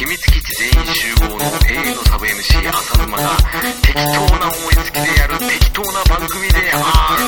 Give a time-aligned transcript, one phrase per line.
[0.00, 1.44] 秘密基地全員集合の永
[1.90, 3.36] 遠のサブ MC 浅沼が
[3.82, 7.24] 適当な思いつきでやる適当な番組である。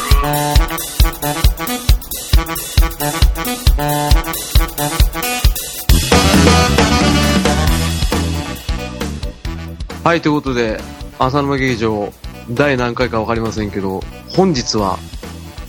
[10.02, 10.80] はい、ということで、
[11.18, 12.10] 浅沼劇場、
[12.48, 14.98] 第何回かわかりませんけど、本日は、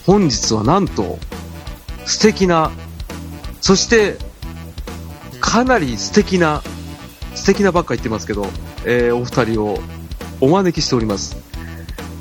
[0.06, 1.20] 本日はなんと、
[2.06, 2.72] 素敵な、
[3.60, 4.18] そして、
[5.42, 6.64] かなり素敵な、
[7.36, 8.48] 素敵なばっか言ってますけど、
[8.86, 9.80] えー、お二人を
[10.42, 11.38] お招きしております。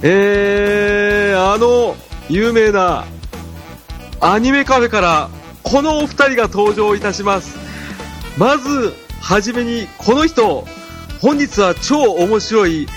[0.03, 1.97] えー、あの、
[2.29, 3.05] 有名な、
[4.21, 5.31] アニメカフェから、
[5.63, 7.57] このお二人が登場いたします。
[8.37, 10.67] まず、はじめに、この人、
[11.23, 12.89] 本日は超面白い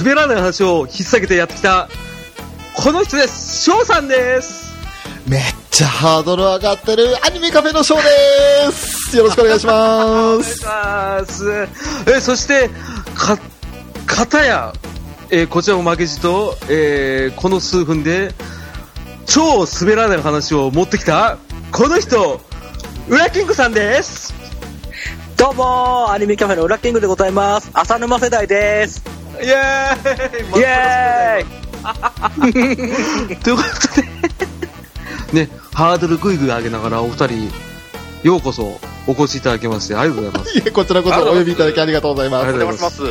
[0.00, 1.90] 滑らない話を引っ提げてやってきた
[2.74, 4.74] この人です翔さんです
[5.28, 7.98] めっちゃハードル上がってるアニメカフェのショー
[8.68, 10.64] ですよろしくお願いします。
[10.66, 11.68] お願いします。
[12.06, 12.70] えそして
[13.14, 13.38] か
[14.06, 14.72] 片や、
[15.30, 18.34] えーこちらも負けじと、えーこの数分で
[19.26, 21.38] 超滑らない話を持ってきた
[21.72, 22.40] この人
[23.08, 24.34] ウラキングさんです。
[25.36, 27.70] どうもーアニメカフェの裏キングでございます。
[27.72, 29.02] 浅沼世代です。
[29.42, 30.60] イエーイ。
[30.60, 33.36] イエーイ。
[33.42, 37.52] ということで、ね、ハードルぐいぐい上げながらお二人、
[38.22, 40.58] ようこそお越しいただきましてありがとうございます。
[40.58, 43.02] いえこちらこそお呼びいただきありがとうございますありがとうございます。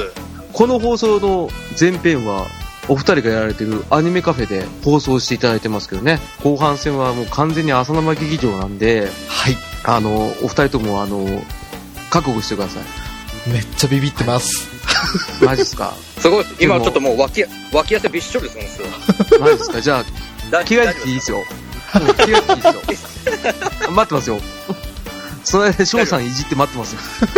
[0.52, 1.50] この放送の
[1.80, 2.46] 前編は、
[2.90, 11.26] お二人がやられてるアニメカフェで放送していただいてますけどね、後半戦はもう完全に浅沼劇場なんで、はいあの、お二人ともあの、
[12.10, 13.50] 覚悟してください。
[13.50, 14.68] めっちゃビビってます
[15.44, 15.94] マジっすか？
[16.20, 16.46] すごい。
[16.60, 18.88] 今ちょっともう脇、脇汗びっしょりするんですよ。
[19.40, 19.82] マジっすか？
[19.82, 20.06] じゃあ、
[20.52, 21.38] 大着替えていいですよ。
[21.38, 21.44] うん
[22.08, 23.92] 着替えていいですよ。
[23.92, 24.40] 待ってますよ。
[25.44, 27.02] その間、翔さんいじって待ってますよ。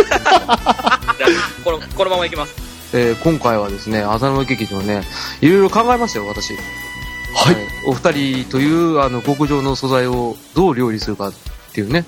[1.18, 1.30] じゃあ
[1.64, 2.54] この、このままいきます。
[2.92, 5.02] えー今回はですね、浅沼劇場ね、
[5.40, 6.54] いろいろ考えましたよ、私。
[6.54, 7.56] はい、
[7.86, 8.12] お二
[8.44, 11.32] 人という、あの、極上の素材をどう料理するかっ
[11.72, 12.04] ていうね、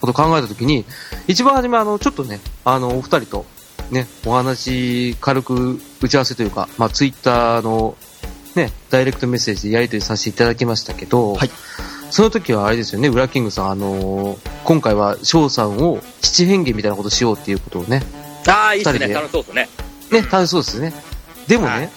[0.00, 0.84] ことを考えたときに、
[1.26, 3.46] 一番初め、あの、ちょっとね、あの、お二人と、
[3.90, 7.96] ね、お話、軽く打ち合わせというか、まあ、ツイッターの、
[8.54, 11.50] ね、ダイレクトメッセージでやり取りさせていただきましたけど、はい
[12.10, 18.02] その時はあれですよね、ウラキングさん、あのー今回は翔さんを七変化みたいなことしようっていうことをね、
[18.46, 19.08] ああ、いいっすね。
[19.08, 19.68] 楽しそうですね。
[20.12, 20.92] ね、楽しそうですね。
[21.48, 21.90] でもね、はい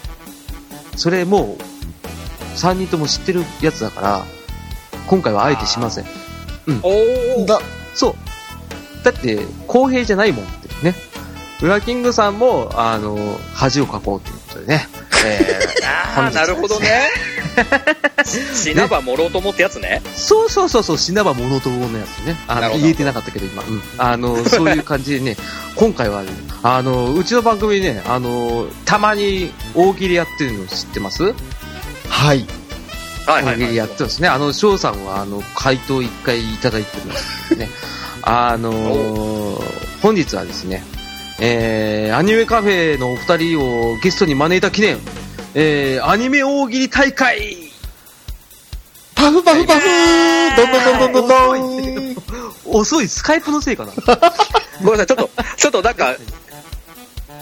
[0.96, 4.26] それもう、3人とも知ってるやつだから、
[5.08, 6.06] 今回はあえてしません。
[6.84, 7.46] おー。
[7.46, 7.60] だ
[7.96, 8.16] そう。
[9.04, 10.96] だって、公平じゃないもんってね。
[11.62, 13.18] ウラキングさんも、あの、
[13.54, 14.88] 恥をかこうということでね。
[15.26, 15.60] え
[16.16, 17.10] ああ、 なるほどね。
[18.56, 20.02] 死なばもろうと思ってやつね。
[20.04, 22.38] ーそうそうそうそう、死なば物とものやつね。
[22.48, 23.64] あの、言えてなかったけど今。
[23.64, 23.82] うん。
[23.98, 25.38] あの、そういう感じでね、
[25.76, 26.30] 今回はね、
[26.64, 31.24] あの、うちの番組ね、あの、たまに大喜利やってるの知ってます？
[31.24, 32.46] はい
[33.26, 34.28] はいはい、大喜利やってますね。
[34.28, 37.70] あの、翔さんは、あの、回答一回いただいてますね。
[38.24, 40.84] あのー本日はですね、
[41.40, 44.98] えー、アニメカフェのお二人をゲストに招いた記念、
[45.56, 47.58] えー、アニメ大喜利大会
[49.16, 49.86] パフパフパフ
[50.58, 52.16] どんどんどんどんどんどん
[52.66, 53.92] 遅い、スカイプのせいかな。
[54.84, 56.16] ごめんなさい、ちょっと、ちょっとなんか、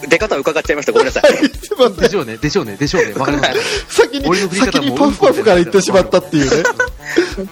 [0.08, 0.92] 出方伺っちゃいました。
[0.92, 1.32] ごめんなさい。
[2.00, 3.12] でしょうね、でしょうね、でしょうね。
[3.14, 3.86] わかります。
[4.02, 6.62] 先に俺の振り方も先にパフパフから言ってしまったっていうね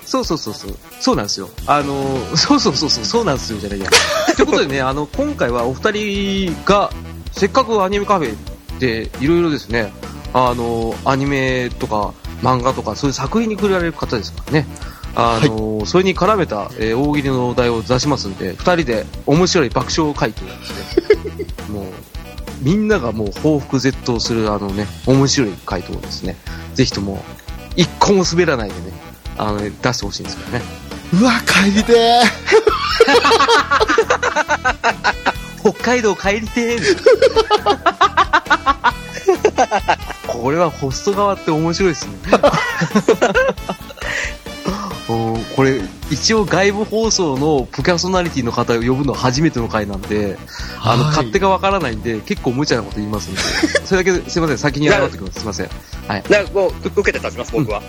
[0.04, 0.77] そうそうそうそう。
[1.00, 1.48] そうなんですよ。
[1.66, 3.88] あのー、そうそうそうそう、そうなんですよ、じゃないや。
[4.37, 6.91] ということでね、あの、今回はお二人が、
[7.32, 8.34] せっかくアニメカフェ
[8.78, 9.92] で、いろいろですね、
[10.32, 14.66] あのー、アニメとか、漫画とか、そういう作品に触れられる方ですからね。
[15.14, 21.84] あのーそれに絡めた、えー大喜利のお題を出しますんで、二人で面白い爆笑回答をして、 もう、
[22.60, 26.36] みんながもう報復絶倒するあのね、面白い回答をですね、
[26.74, 27.22] ぜひとも、
[27.76, 28.80] 一個も滑らないでね、
[29.36, 30.62] あのね、出してほしいんですけどね。
[31.12, 32.21] うわ帰りて
[35.60, 36.80] 北海道帰りてー
[40.27, 42.12] これはホスト側って面白いですね。
[45.60, 45.80] これ、
[46.10, 50.39] 一応外部放送のプキャソナリティの方を呼ぶのは初めての回なんで、
[50.80, 53.41] あの、はい勝手がわからないんで、結構無茶なこと言いますんで、
[53.84, 55.41] それだけですいません、先に謝ってください。
[55.41, 55.68] すいません。
[56.09, 57.83] なんかもう、う受けて立ちます、僕は。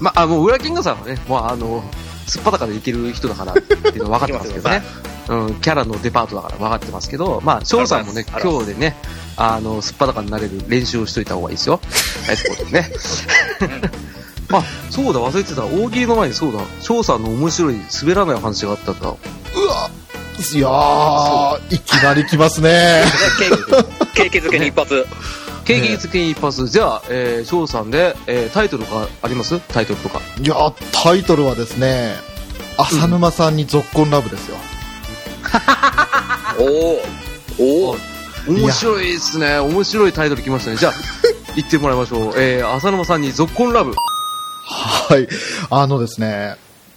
[0.00, 1.84] まあ、もう、ウラキングさんはね、もうあの、
[2.26, 4.82] すっぱだかでいける人だからっていうのは分かってますけどね。
[5.28, 8.96] うん、キャラのデパートだから分かってますけど、まあ、翔さんもね、今日でね、
[9.36, 11.80] あの、すっぱだかになれる練習をしといた方がいいですよ。
[12.26, 12.90] はい、そうですね。
[14.50, 15.64] あ、そうだ、忘れてた。
[15.64, 19.08] 大喜利の前にそうだ、翔さんの面白い滑らない話があったんだ。
[19.08, 19.12] う
[19.66, 19.90] わ
[20.54, 23.04] いやー、いきなり来ますね。
[24.14, 25.06] 景気づけに一発。
[25.64, 26.68] 景気づけに一発。
[26.68, 29.58] じゃあ、えー、翔さんで、えー、タイトルがあります？
[29.68, 30.20] タイトルとか。
[30.40, 32.14] いやー、タイトルはですね、
[32.78, 34.56] 浅沼さんに続婚ラブですよ。
[34.56, 34.77] お
[37.58, 37.96] おおお
[38.48, 39.58] 面白いですね。
[39.58, 40.76] 面白いタイトル来ましたね。
[40.76, 40.92] じゃあ、
[41.54, 42.32] 言ってもらいましょう。
[42.36, 43.94] えー、浅沼さんに続婚ラブ。
[44.64, 45.28] はい。
[45.70, 46.56] あのですね、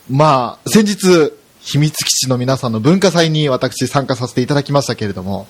[0.09, 5.47] まあ、先日、秘密基地の皆さんの文化祭に私参加させていただきましたけれども、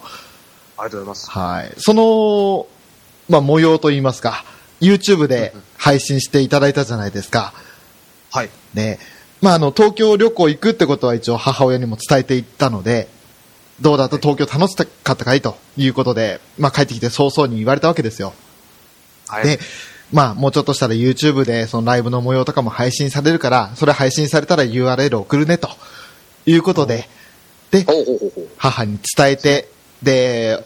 [0.78, 1.30] ありがとうございます。
[1.30, 1.74] はい。
[1.78, 2.68] その、
[3.30, 4.44] まあ、模様といいますか、
[4.82, 7.54] YouTube で配信していただいたじゃないですか。
[8.32, 8.50] はい。
[8.74, 9.00] ね。
[9.42, 13.08] まあ、あの、東京旅行行くってことは一応母親にも伝えていったので、
[13.80, 14.18] どうだった？
[14.20, 14.84] 東京楽しか
[15.14, 15.42] ったかい？
[15.42, 18.34] ということで、まあ、帰ってきて早々に言われたわけですよ。
[19.28, 19.44] はい。
[19.44, 19.60] で、
[20.12, 25.70] まあ、もうちょっとしたら YouTube でそのライブの模様とかも配信されるから、それ配信されたら URL 送るね、と
[26.46, 27.10] いうことで、
[27.72, 27.86] で。
[28.58, 29.70] 母に伝えて、
[30.04, 30.64] で、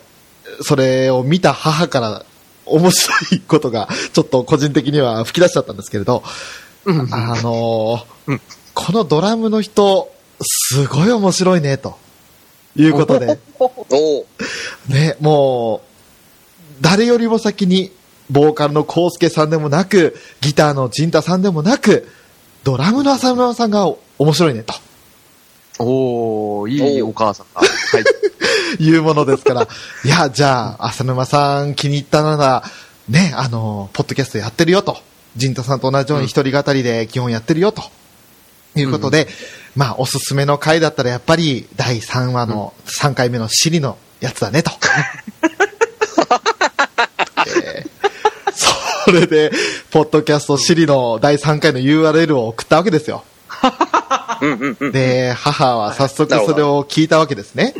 [0.61, 2.25] それを見た母から
[2.65, 6.23] 面白いことが、ちょっと個人的には吹き出しちゃったんですけれど、
[6.83, 8.41] うんあのーうん
[8.85, 11.97] このドラムの人、すごい面白いね、と
[12.75, 14.25] いうことで、 おお
[14.87, 17.91] ね、もう、誰よりも先に、
[18.29, 22.07] ボーカルのコウスケさんでもなく、ギターのジンタさんでもなく、
[22.63, 24.75] ドラムの浅村さんが面白いね、と
[25.79, 27.61] おー、いいお母さんが。
[27.61, 28.03] はい。
[28.83, 29.67] いうものですから、
[30.03, 32.63] いや、じゃあ、浅沼さん気に入ったなら、
[33.09, 34.99] ね、あの、ポッドキャストやってるよと。
[35.35, 37.81] ジンタさんと同じように一人語りで基本やってるよと。
[38.75, 39.27] いうことで、
[39.75, 44.71] まあ、おすすめの回だったらやっぱり第3話の3回目のシリのやつだねと。
[47.47, 47.95] えー
[49.05, 49.51] それで、
[49.91, 53.23] ポッドキャストシリの第3回の URL を送ったわけですよ。
[54.41, 54.91] うんうんうん。
[54.91, 57.75] で、母は早速それを聞いたわけですね。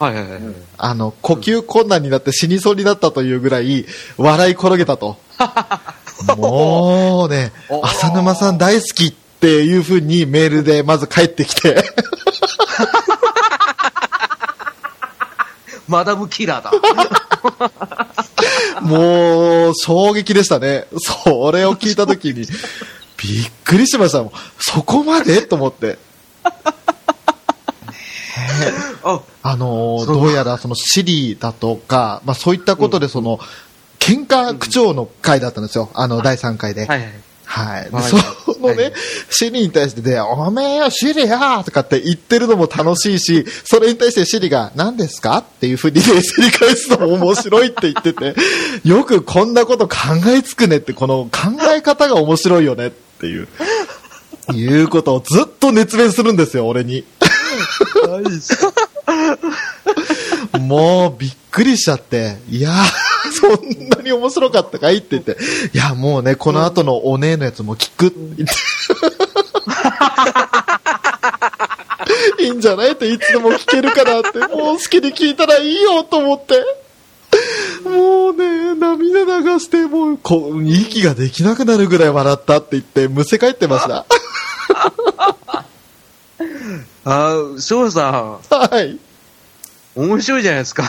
[0.00, 0.42] はいはいはい。
[0.76, 3.86] あの、呼吸困難になって死にそうになったというぐらい、
[4.16, 5.16] 笑い転げたと。
[6.36, 7.52] もうね、
[7.82, 11.84] 浅沼さん大好きっていう風にメールでまず帰ってきて、
[15.88, 16.72] マダムキラーだ。
[18.82, 20.86] もう、衝撃でしたね。
[20.98, 22.46] それを聞いたときに、
[23.16, 24.32] びっくりしましたもん。
[24.60, 25.42] そこまで？
[25.42, 25.98] と思って。
[29.02, 33.40] あ、あのどうやらそのシリだとか、まあそういったことでその、
[33.98, 35.90] 喧嘩口調の回だったんですよ。
[35.94, 36.86] あの、第3回で。
[36.86, 37.12] はいはい。
[37.44, 37.84] はい。
[37.84, 38.16] ではいそ
[38.58, 38.92] のね、はい。
[39.30, 48.34] シリに対してで、おめえよ、シリやとかって言ってるのも楽しいし、それに対してシリが、何ですかっていうふうに冷静に返すのも面白いって言ってて、
[48.84, 49.96] よくこんなこと考
[50.28, 53.48] えつくねって、この考え方が面白いよねっていう、
[54.52, 57.04] いうことをずっと熱弁するんですよ、俺に。
[60.60, 63.07] もうびっくりしちゃって、いやー、
[63.38, 63.50] そん
[63.88, 65.36] なに面白かったかいって言って、
[65.72, 68.54] いや、もうね、この後のお姉のやつも聞くって言って。
[72.42, 76.64] いいんじゃないっていつでも聞けるからって、もう好きに聞いたらいいよと思って。
[77.84, 84.06] もうね、涙流して、もう、こう、息ができなくなるぐらい笑ったって言って、むせ返ってました。
[87.04, 88.98] あー、翔さん、はい。
[89.96, 90.88] 面白いじゃないですか。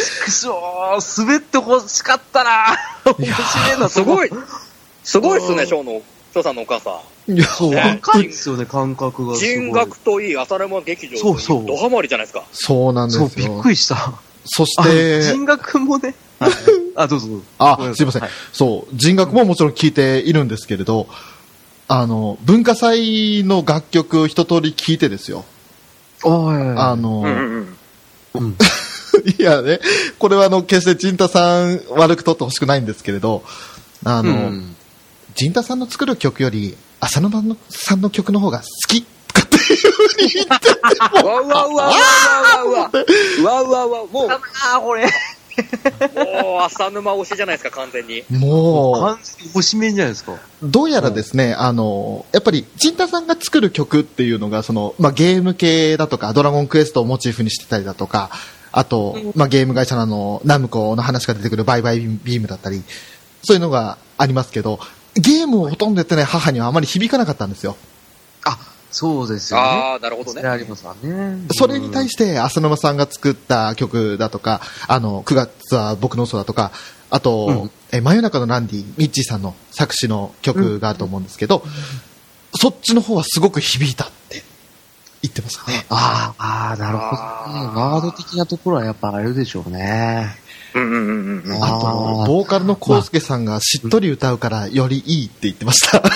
[0.00, 2.76] くそー、滑ってほしかったな
[3.18, 4.30] 面白いな、すごい、
[5.04, 6.02] すごいっすね、うん翔の、
[6.34, 9.36] 翔さんのお母さいや、そう、ね若いですよね、感覚が。
[9.36, 12.44] 人学といい、浅沼劇場そうそうドハマりじゃないですか。
[12.52, 13.28] そうなんですよ。
[13.28, 14.14] そう、びっくりした。
[14.44, 16.14] そしあて、人学もね。
[16.96, 17.44] あ、どうぞどうぞ。
[17.58, 18.22] あすいません。
[18.22, 21.06] はいそう、人楽ももちろん聞いているんですけれど、
[21.88, 25.44] あの、文化祭の楽曲を一通り聞いてですよ。
[26.24, 27.76] あの、うんうん
[28.34, 28.56] うん。
[29.38, 29.80] いやね、
[30.18, 33.42] これはあの、決して陣田さん悪く取ってほしくないんですけれど、
[34.04, 34.52] あの、
[35.34, 37.40] 陣、田さんの作る曲より、浅野さ
[37.94, 40.74] んの曲の方が好きとかっていうふうに言ってて、
[41.22, 42.90] もう、わうわうわうわうわ
[43.40, 44.28] うわうわうわも
[46.58, 48.24] う、浅沼推しじゃないですか、完全に。
[48.30, 50.36] もう、完全推しじゃないですか。
[50.62, 58.30] どうやらですね、うん、あの、やっぱり、陣田さんが作る曲っていうのが、その、まあ、ゲーム系だとか、ドラゴンクエストをモチーフにしてたりだとか、
[58.72, 62.82] あと、まあ、ゲーム会社のあの、ナムコの話が出てくるバイバイビームだったり、
[63.42, 64.78] そういうのがありますけど、
[65.14, 67.76] ゲームをほとんどやってない母にはあまり響かなかったんですよ。
[68.44, 68.58] あ、
[68.90, 69.66] そうですよね。
[69.66, 70.40] ああ、なるほどね。
[70.40, 71.46] それありますわね。
[71.52, 76.70] それに対して、浅沼さんが作った曲だとか、あの、9月は僕の嘘だとか、
[77.10, 81.64] あと、うんえ真夜中のランディ、ミッチーさんの作詞の曲があると思うんですけど、
[82.54, 84.10] そっちの方はすごく響いた
[85.22, 85.84] 言ってましたね。
[85.90, 87.22] ああ、ああ、なるほど
[87.72, 87.80] ね。
[87.80, 90.34] ワード的なところはやっぱあれでしょうね。
[90.74, 91.64] うんうんうんうん。
[91.64, 96.02] あと、ボーカルのコウスケさんがしっとり歌うからよりいいって言ってました。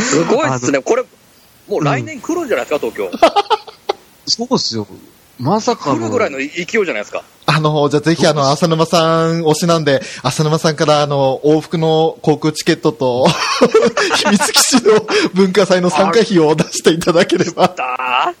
[0.00, 0.80] すごいっすね。
[0.80, 1.04] これ、
[1.68, 3.10] もう来年来るんじゃないですか、東京。
[4.26, 4.86] そうっすよ。
[5.38, 5.96] まさかの。
[5.96, 7.22] 来るぐらいの勢いじゃないですか。
[7.46, 13.26] あの、じゃあぜひあの、浅沼さん推しなんで、浅沼さんからあの、往復の航空チケットと、
[14.24, 17.68] 秘密基地の文化祭の参加費を出していただければ。
[17.68, 18.32] だ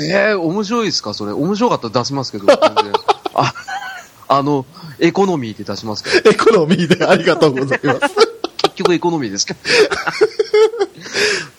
[0.00, 1.12] ええ面白いですか？
[1.14, 1.32] それ。
[1.32, 2.46] 面白かったら出しますけど。
[3.34, 3.54] あ、
[4.28, 4.64] あの、
[5.00, 6.30] エコノミーで出しますけど。
[6.30, 8.00] エコノミーでありがとうございます。
[8.62, 9.60] 結局エコノミーですけど。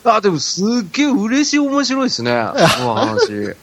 [0.12, 2.46] あ、でもすっげえ嬉しい面白いですね。
[2.78, 3.54] この話。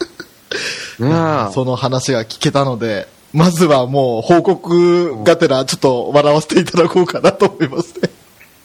[0.97, 8.09] その話が聞けたので、まずはもう報告がてらちょっと笑わせていただこうかなと思いますね。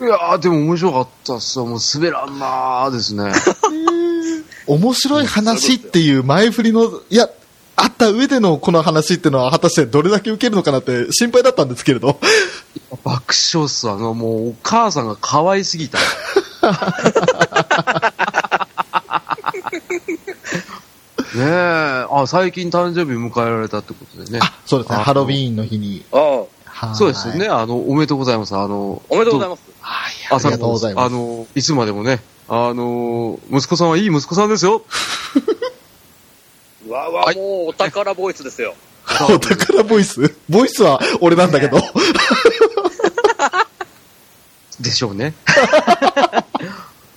[0.01, 1.67] いやーでも面白かったっすよ。
[1.67, 3.33] もう滑らんなーですね。
[4.67, 7.29] 面白い話っていう前振りの、いや、
[7.77, 12.19] あった上でのこの話っていうのは果たしてどれだけ受けるのかなって心配だったんですけれど。
[13.05, 13.97] 爆笑っすわ。
[13.97, 15.99] もうお母さんが可愛すぎた。
[21.35, 22.07] ねえ。
[22.11, 24.39] あ、最近誕生日迎えられたってことでね。
[24.43, 24.99] あ、そうですね。
[24.99, 26.05] あハロウィーンの日に。
[26.13, 27.47] ああ、はいそうですよね。。
[27.49, 28.57] あの、おめでとうございます。
[28.57, 29.63] あの、おめでとうございます。
[29.81, 31.07] はい、あありがとうございます。
[31.07, 34.83] あの、いつまでもね、あの、息子さんはいい息子さんですよ。
[36.87, 38.75] うわうわ、はいもうお宝ボイスですよ。
[39.31, 40.35] お宝ボイス？
[40.49, 41.79] ボイスは俺なんだけど。
[44.81, 45.35] でしょうね。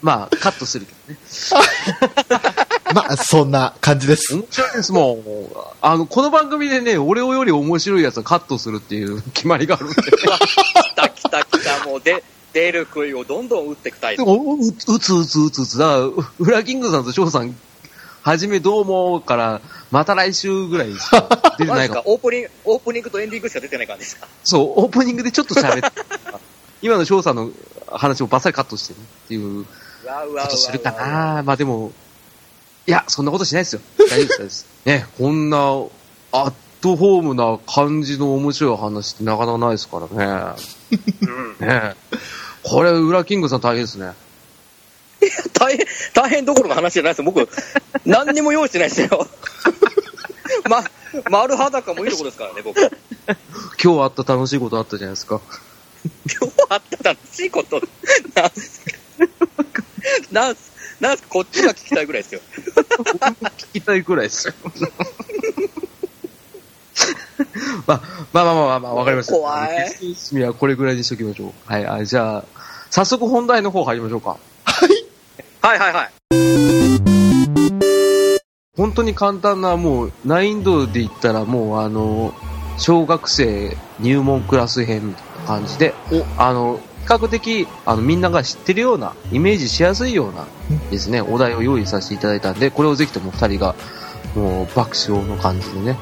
[0.02, 1.20] まあ、カットするけどね。
[2.94, 4.36] まあ、そんな感じです。
[4.36, 5.58] 面白いです、もう。
[5.82, 9.96] あの、この番組でね、俺より面白いやつはカットするっていう 決まりがあるんで。
[10.04, 10.06] 来
[10.96, 12.24] た来た来た、もうで、
[12.54, 14.24] 出る杭をどんどん打っていくタイプ。
[14.26, 15.78] おううつうつうつうつ。
[15.78, 17.56] だから、うウラキングさんと翔さん、
[18.22, 19.62] はじめどうもから、
[19.92, 21.28] また来週ぐらいしか
[21.58, 24.28] 出てないかオープニング、オープニングとエンディングしか出てない感じですか。
[24.44, 26.02] そう、オープニングでちょっと喋って、
[26.82, 27.50] 今の翔さんの
[27.88, 29.70] 話をバッサリカットしてねっていうこ
[30.50, 31.44] とするかな。
[31.44, 31.92] まあでも、
[32.88, 33.82] いや、そんなことしないですよ。
[33.98, 34.68] 大丈夫です。
[34.86, 35.58] ね、こんな、
[36.32, 40.56] アットホームな感じの面白い話ってなかなかないですからね。
[41.60, 41.68] うん。
[41.68, 41.96] ね
[42.64, 44.14] これ、ウラキングさん大変ですね。
[45.54, 47.32] 大変、大変どころの話じゃないですよ。
[47.32, 47.50] 僕、
[48.06, 49.28] 何にも用意してないですよ。
[50.70, 50.84] ま、
[51.30, 52.80] 丸裸もいいとこですからね、僕。
[53.82, 55.42] 今日あった楽しいことあったじゃないですか。
[56.40, 57.82] 今日あった楽しいこと、
[58.36, 58.82] なんす
[59.74, 59.84] か
[60.32, 62.42] なんす、なんこっちが聞きたいぐらいですよ。
[63.58, 64.54] 聞きたいくらいですよ。
[67.88, 68.02] まあ、
[68.34, 69.34] まあまあまあまあまあ、わかりました。
[69.34, 71.52] 怖い決意はこれぐらいにしときましょう。
[71.66, 72.46] はい、あじゃあ、
[72.90, 74.38] 早速本題の方入りましょうか。
[75.62, 76.12] はいはいはい。
[78.78, 82.34] 本当に簡単な、もう、難易度で言ったら、もう、あの、
[82.78, 85.94] 小学生入門クラス編みたいな感じで、
[86.38, 90.46] あの、比較的、あの、みんなが知ってるような、イメージしやすいような
[90.92, 93.76] ですね、お題を用意させていただいたんで、これをぜひとも二人が、
[94.36, 95.98] もう、爆笑の感じでね、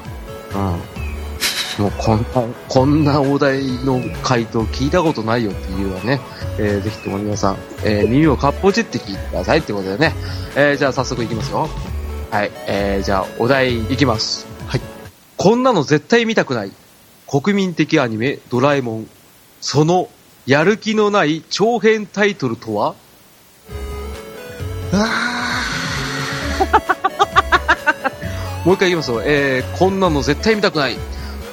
[0.54, 1.84] うん。
[1.84, 6.20] もう、こんな、こんなお題の回答聞いたことないよっていうはね、
[6.58, 10.14] えー、ぜひとも皆さん、えー、耳をかっぽじって聞いてくださいってことでね、
[10.56, 11.68] えー、じゃあ早速いきますよ。
[12.30, 14.46] はい、えー、じゃあ、お題いきます。
[14.66, 14.80] はい。
[15.36, 16.72] こんなの絶対見たくない。
[17.26, 19.08] 国民的アニメ、ドラえもん。
[19.60, 20.08] その、
[20.46, 22.94] やる気のない長編タイトルとは？
[28.64, 29.22] もう一回言いますよ。
[29.24, 30.96] えー、こんなの絶対見たくない。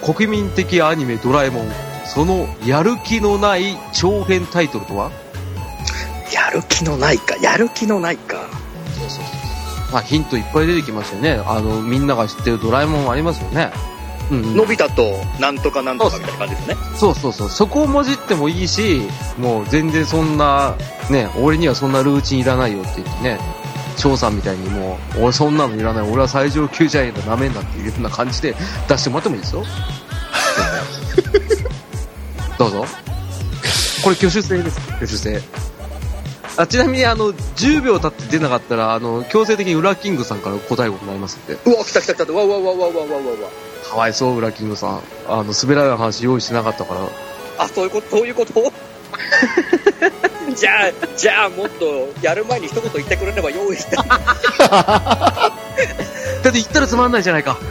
[0.04, 1.72] 国民的アニメ、ドラえもん。
[2.06, 5.12] その、やる気のない長編タイトルとは？
[6.34, 8.38] やる気のないか、やる気のないか。
[9.00, 9.26] そうそう
[9.92, 11.44] まあ、ヒントいっぱい出てきましたよね。
[11.46, 13.72] あの、みんなが知ってるドラえもんありますよね。
[14.32, 16.76] 伸びたとなんとかなんとかみたいな感じですね。
[16.96, 17.50] そうそうそう。
[17.50, 19.02] そこをもじってもいいし
[19.38, 20.76] もう全然そんな
[21.10, 23.40] ね俺にはそんなルーチンいらないよって言ってね
[23.98, 26.10] 翔さんみたいにもう俺そんなのいらない。
[26.10, 28.56] 俺は最上級じゃねえんだなめんなっていうような感じで
[28.88, 29.66] 出してもらってもいいですよ。
[32.58, 32.86] どうぞ。
[34.04, 34.80] これ挙手制です。
[34.92, 35.42] 挙手制。
[36.58, 41.58] あちなみにあの10秒経って出なかったらあの強制的にウラキングさんから答えをもらいますんで。
[41.66, 42.24] うわ来た来た来た。
[42.26, 43.50] うわうわうわうわうわうわうわ。
[43.92, 45.02] かわいそうウラキングさん。
[45.28, 47.02] あの滑らない話用意してなかったから。
[47.60, 48.54] あ、そういうこと、そういうこと？
[50.56, 53.96] じゃあ、じゃあもっと、やる前に一言言ってくれれば用意して。
[54.66, 55.52] だ
[56.42, 57.58] って言ったらつまんないじゃないか。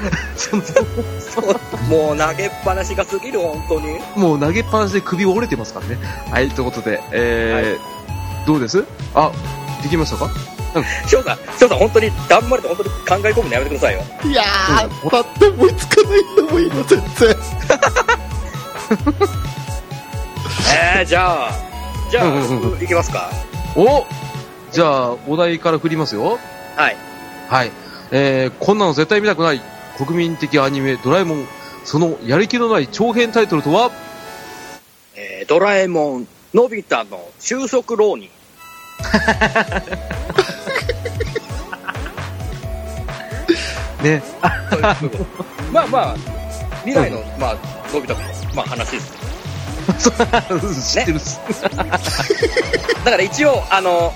[1.89, 3.99] もう投げっぱなしが過ぎる、本当に。
[4.17, 5.99] もう投げっぱなしで首折れてますからね。
[6.31, 8.01] はい、ということで、えー
[8.47, 8.85] どうです？
[9.15, 9.31] あ、
[9.83, 10.31] できましたか？
[11.07, 12.91] 翔さん、翔さん、本当に、だんまりと本当に
[13.23, 14.03] 考え込むのやめてくださいよ。
[14.25, 17.01] いやー、だって思いつかないんだもん、今全然。
[20.99, 21.53] えー、じゃあ、
[22.11, 23.31] じゃあ、うんうんうん僕いきますか。
[23.77, 24.07] お
[24.73, 26.39] じゃあ、お題から振りますよ。
[26.77, 26.97] はい。
[27.49, 27.71] はい。
[28.13, 29.61] えー、こんなの絶対見たくない
[29.97, 31.47] 国民的アニメドラえもん。
[31.85, 33.91] そのやる気のない長編タイトルとは？
[35.17, 38.29] えー、ドラえもん、のび太の就職浪人。
[44.03, 44.23] ね。
[44.71, 45.27] ということ
[45.73, 46.17] まあまあ、
[46.85, 47.55] 未来の、まあ、
[47.93, 49.19] のび太くんの、まあ話です。
[50.01, 51.41] 知ってるっす。
[53.05, 54.13] だから一応、あの、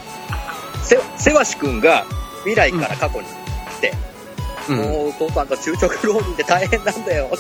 [0.83, 2.05] せ、せわしくんが
[2.45, 3.93] 未来から過去に来て、
[4.69, 4.76] うん。
[4.76, 7.31] もうお父さんが就職浪人で大変なんだよ。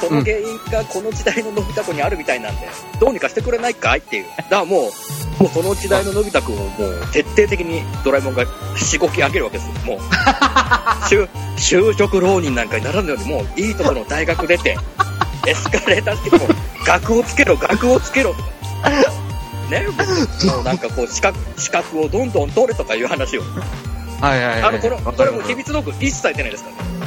[0.00, 2.68] その原因がこの時代ののび太くんにあるみたいなんで、
[3.00, 4.26] どうにかしてくれないかいっていう。
[4.36, 4.90] だからもう、
[5.38, 8.44] もうその時代ののび太くんをもう徹底的にドラえもんが
[8.76, 9.74] しごき上げるわけですよ。
[9.86, 9.98] もう、
[11.08, 14.76] 就就職浪人なんかにならぬように、もういいところの大学出て、
[15.46, 16.48] エスカレーターしてもう、
[16.84, 18.48] 学をつけろ、学をつけろとか。
[19.70, 19.86] ね、
[20.46, 23.42] もうなんかこう資格、資格をどんどん取れとかいう話を。
[24.20, 24.62] はいはいはい。
[24.62, 26.97] あの、この、これもう秘密道具一切出ないですからね。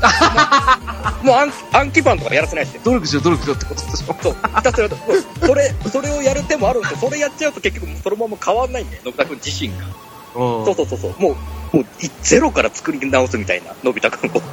[1.22, 2.80] もう暗暗記パンとかやらせないですよ。
[2.84, 4.16] 努力しよう努力しようってことでしょ。
[4.22, 4.36] そう。
[4.56, 6.96] ひたすらと、もうそれ、それをやる手もあるんで。
[6.96, 9.86] それやっちゃうと結局そのまま変わんないんで、のび太くん自身が。
[10.34, 11.22] うんそうそうそうそう。
[11.22, 11.36] も
[11.72, 14.42] う、もう、いゼロから作り直すみたいな、のび太くんを。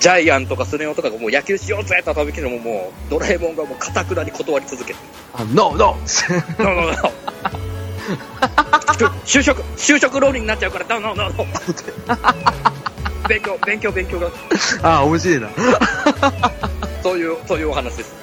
[0.00, 4.98] ジャイアンとかスネ夫とかがもう野球しようぜと食べきるのももう、ドラえもんがもうかたくなに断り続けて。
[5.32, 7.12] あ、ノーノーノーノーノー。
[9.24, 12.81] 就職、就職浪人になっちゃうから、ノーノーノー。
[13.28, 14.30] 勉強、勉強、勉強が。
[14.82, 15.50] あ、面白いな。
[17.02, 18.14] そういう、そういうお話です。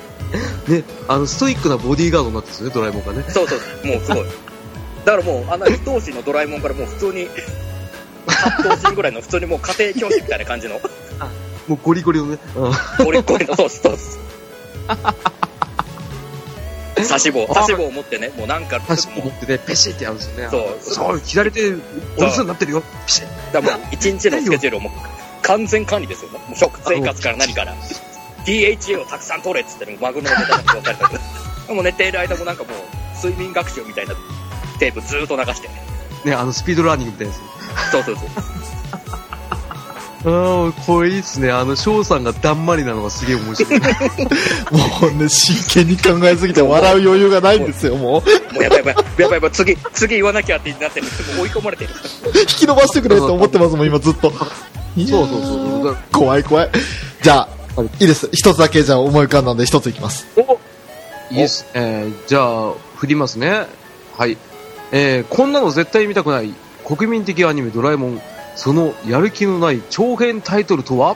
[0.68, 3.24] ね、あの、ストイックなボディーガードになってですよね、ドラえもんがね。
[3.28, 4.26] そうそう、もうすごい。
[5.06, 7.28] だからもう、あの、一等身のドラえもんからもう普通に、
[8.28, 10.80] 八等身ぐらいの普通にもう家庭教師みたいな感じの、
[11.68, 12.38] もうゴリゴリのね。
[12.56, 13.06] うん。
[13.06, 15.39] ゴリッゴリの、そうそうそう。
[17.08, 20.48] 刺し棒、刺し棒を持ってね、もうなんか、端っこ持ってね、ペシってやるんですよね。
[20.50, 21.82] そうそう、左手、お留
[22.18, 22.84] 守になってるよ。
[23.06, 23.54] ピシッ。
[23.54, 24.92] だからもう一日のスケジュールをもう
[25.42, 26.40] 完全管理ですよね。
[26.48, 27.76] もう食生活から何から。
[28.46, 31.18] DHA をたくさん取れっつってね、マグロのネタに言わされたけ
[31.68, 31.74] ど。
[31.76, 34.16] もう寝ている間もなんかもう、睡眠学習みたいな
[34.80, 35.70] テープずーっと流して。
[36.26, 37.40] ね、あの、スピードラーニングみたいなや
[37.90, 37.92] つ。
[37.92, 38.79] そうそうそう。
[40.26, 41.50] ああ、これいいっすね。
[41.50, 43.80] あの、翔さんがだんまりなのがすげえ面白い。
[44.72, 48.54] もうね、真剣に考えすぎて笑う余裕がないんですよ、もう。
[48.54, 51.90] もうやばいやばい、やばいやばい、次、次言わなきゃってなってるんですけど、もう追い込まれてる。
[52.36, 54.30] 引き伸ばしてくれって思ってますもん、今ずっと。
[54.32, 55.98] そうそうそう。
[56.12, 56.70] 怖い怖い。
[57.22, 58.30] じゃあ、いいです。
[58.34, 60.28] 一つだけじゃあ思い浮かんだんで一ついきます。
[60.36, 60.60] お
[61.32, 61.66] いいっす。
[61.74, 63.68] えー、じゃあ、振りますね。
[64.18, 64.38] はい。
[64.92, 66.54] えー、こんなの絶対見たくない
[66.84, 68.22] 国民的アニメドラえもん。
[68.56, 71.16] そのやる気のない長編タイトルとは？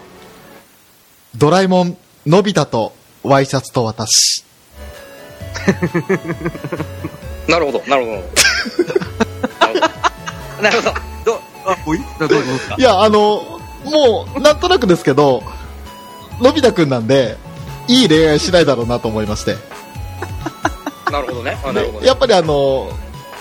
[1.35, 2.93] ドラえもん、のび太と
[3.23, 4.43] ワイシャツと私。
[7.47, 8.23] なるほど、なるほど。
[10.61, 10.93] なるほど。
[11.25, 11.97] どうあ、おい？
[11.97, 15.43] どういうことですかいや、あの、もう、なんとなくですけど、
[16.39, 17.37] のび太くんなんで、
[17.87, 19.57] いい恋愛しないだろうなと思いまして。
[21.11, 21.57] なるほどね。
[21.63, 22.07] あなるほどね。
[22.07, 22.89] やっぱりあの、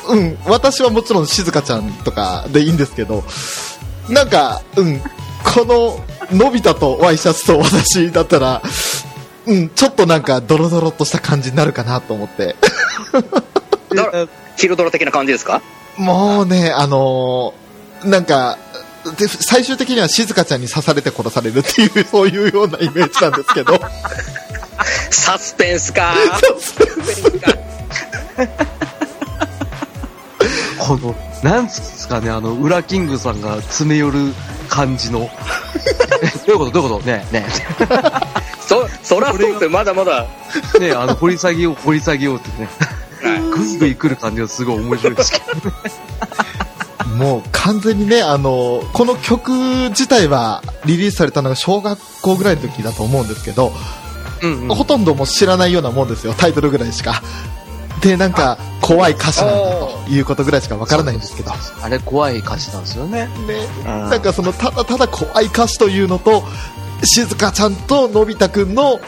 [0.09, 3.23] うん、私はもちろん静香ちゃんとかでいいんですけど、
[4.13, 5.65] なんか、うん、こ
[6.31, 8.63] の、のび太とワイシャツと私だったら、
[9.47, 12.55] うん、ちょっとなんかドロドロっとした感じになるかなと思って。
[13.95, 15.61] だ昼ドラ的な感じですか？
[15.97, 17.63] もうね、あのー
[18.09, 18.59] なんか、
[19.17, 23.81] で最終的には静香ちゃんに刺されて殺されるっていう、 そういうようなイメージなんですけど。
[25.11, 27.55] サスペンスかサスペンスか。
[30.85, 34.19] この、なんつうんですかね、あの、ウラキングさんが詰め寄る
[34.69, 35.31] 感じの。
[36.23, 36.71] え どういうこと？
[36.73, 37.07] どういうこと？
[37.07, 37.47] ねえ、ね
[38.67, 40.27] そ、そらそうってまだまだ、
[40.77, 40.79] え。
[40.81, 42.69] ねえ、あの、掘り下げよう、掘り下げようってね。
[43.55, 47.15] ぐいぐい来る感じがすごい面白いですけど。
[47.17, 49.53] もう完全にね、あの、この曲
[49.91, 53.73] 自体はリリースされたのが小学校ぐらいの時だと思うんですけど、
[54.43, 57.23] うん、ほとんどもう知らないようなもんですよ、タイトルぐらいしか。
[58.01, 61.53] で、なんか、怖い歌詞なんだということぐらいしかわからないんですけど。
[61.83, 63.27] あれ怖い歌詞なんですよね。
[63.47, 66.43] ね、うんなんかその、ただただ怖い歌詞というのと、
[67.05, 69.01] 静香ちゃんとのび太くんの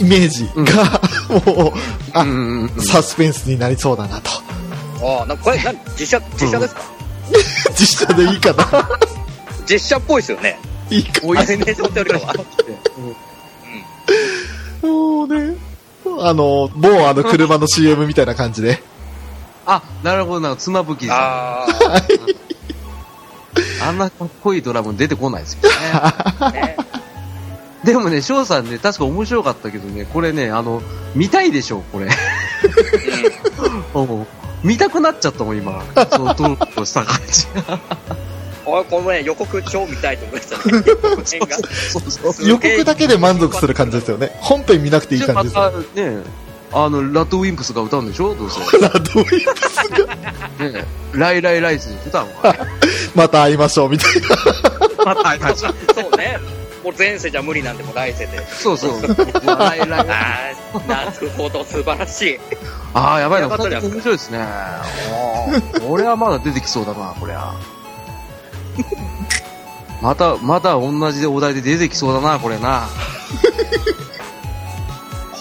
[0.00, 1.72] イメージが、もう、
[2.12, 2.82] あ、うんうんうん。
[2.82, 4.30] サスペンスになりそうだなと。
[5.02, 6.82] ああ、なんかこれ、何実写、実写ですか、
[7.78, 8.88] 実写でいいかな
[9.68, 10.58] 実写っぽいですよね。
[10.90, 12.34] いいかアニメーションってよりかは。
[14.82, 15.56] もうね、
[16.20, 18.82] あの、某あの車の CM みたいな感じで。
[19.66, 21.16] あ、なるほどな、妻夫木さん。
[21.16, 21.66] あ
[23.86, 25.68] あんなかっこいいドラム出てこないですよね。
[25.92, 26.76] あ、 ね。
[27.84, 30.82] でもね、翔さんね、確か面白かったけどね、これね、あの、
[31.14, 32.08] 見たいでしょ、これ。
[33.94, 34.26] うん
[34.64, 35.84] 見たくなっちゃったもん、今。
[36.10, 37.46] そのトークをした感じ。
[37.54, 38.17] お
[38.80, 40.84] い、このね、予告超見たいと思いましたね。
[42.48, 44.30] 予告だけで満足する感じですよね。
[44.40, 46.22] 本編見なくていい感じですよまたね、
[46.72, 48.34] あの、ラッドウィンプスが歌うんでしょ？
[48.34, 48.60] どうせ。
[48.78, 49.76] ラドウィンプス
[50.06, 50.14] が
[50.70, 52.58] ねライライライスに歌うのかね。
[53.14, 54.28] また会いましょう、みたいな。
[55.04, 56.38] また会いましょうそうね。
[56.84, 58.46] もう前世じゃ無理なんで、もう来世で。
[58.50, 58.92] そうそう。
[59.46, 60.06] ライライライ。
[60.06, 62.38] ああ、なるほど、素晴らしい。
[62.94, 63.48] ああ、やばいな。
[63.48, 64.38] 面白いですね。
[64.38, 67.54] はまだ出てきそうだな、こりゃ。
[70.02, 72.88] また、また同じお題で出てきそうだな、これな。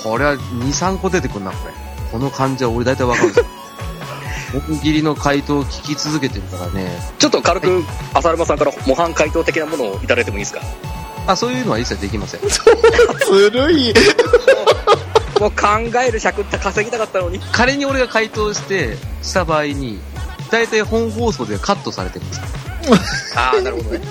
[0.03, 1.73] これは2、3個出てくんな、これ。
[2.11, 3.45] この感じは俺大体わかるんですよ。
[4.69, 6.87] 大喜利の回答を聞き続けてるからね。
[7.19, 10.61] ちょっと軽く、浅沼さんから模範回答的なものをいただいてもいいですか？
[11.27, 12.39] あ、そういうのは一切できません。
[12.41, 13.93] ずるい。
[15.41, 15.67] もう考
[16.07, 17.39] える尺って稼ぎたかったのに。
[17.51, 19.99] 仮に俺が回答して、した場合に、
[20.49, 22.43] 大体本放送でカットされてるんですよ
[23.35, 24.01] ああ、なるほどね。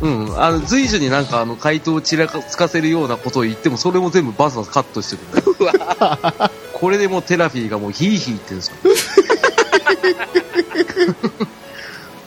[0.00, 5.22] うん、あの随所になんかあの回答をちらつかせるようなことを言ってもそれも全部バスバスカットしてる。
[5.28, 8.76] んだようわこれでもうテラフィーがもうヒーヒー言ってるんですよ。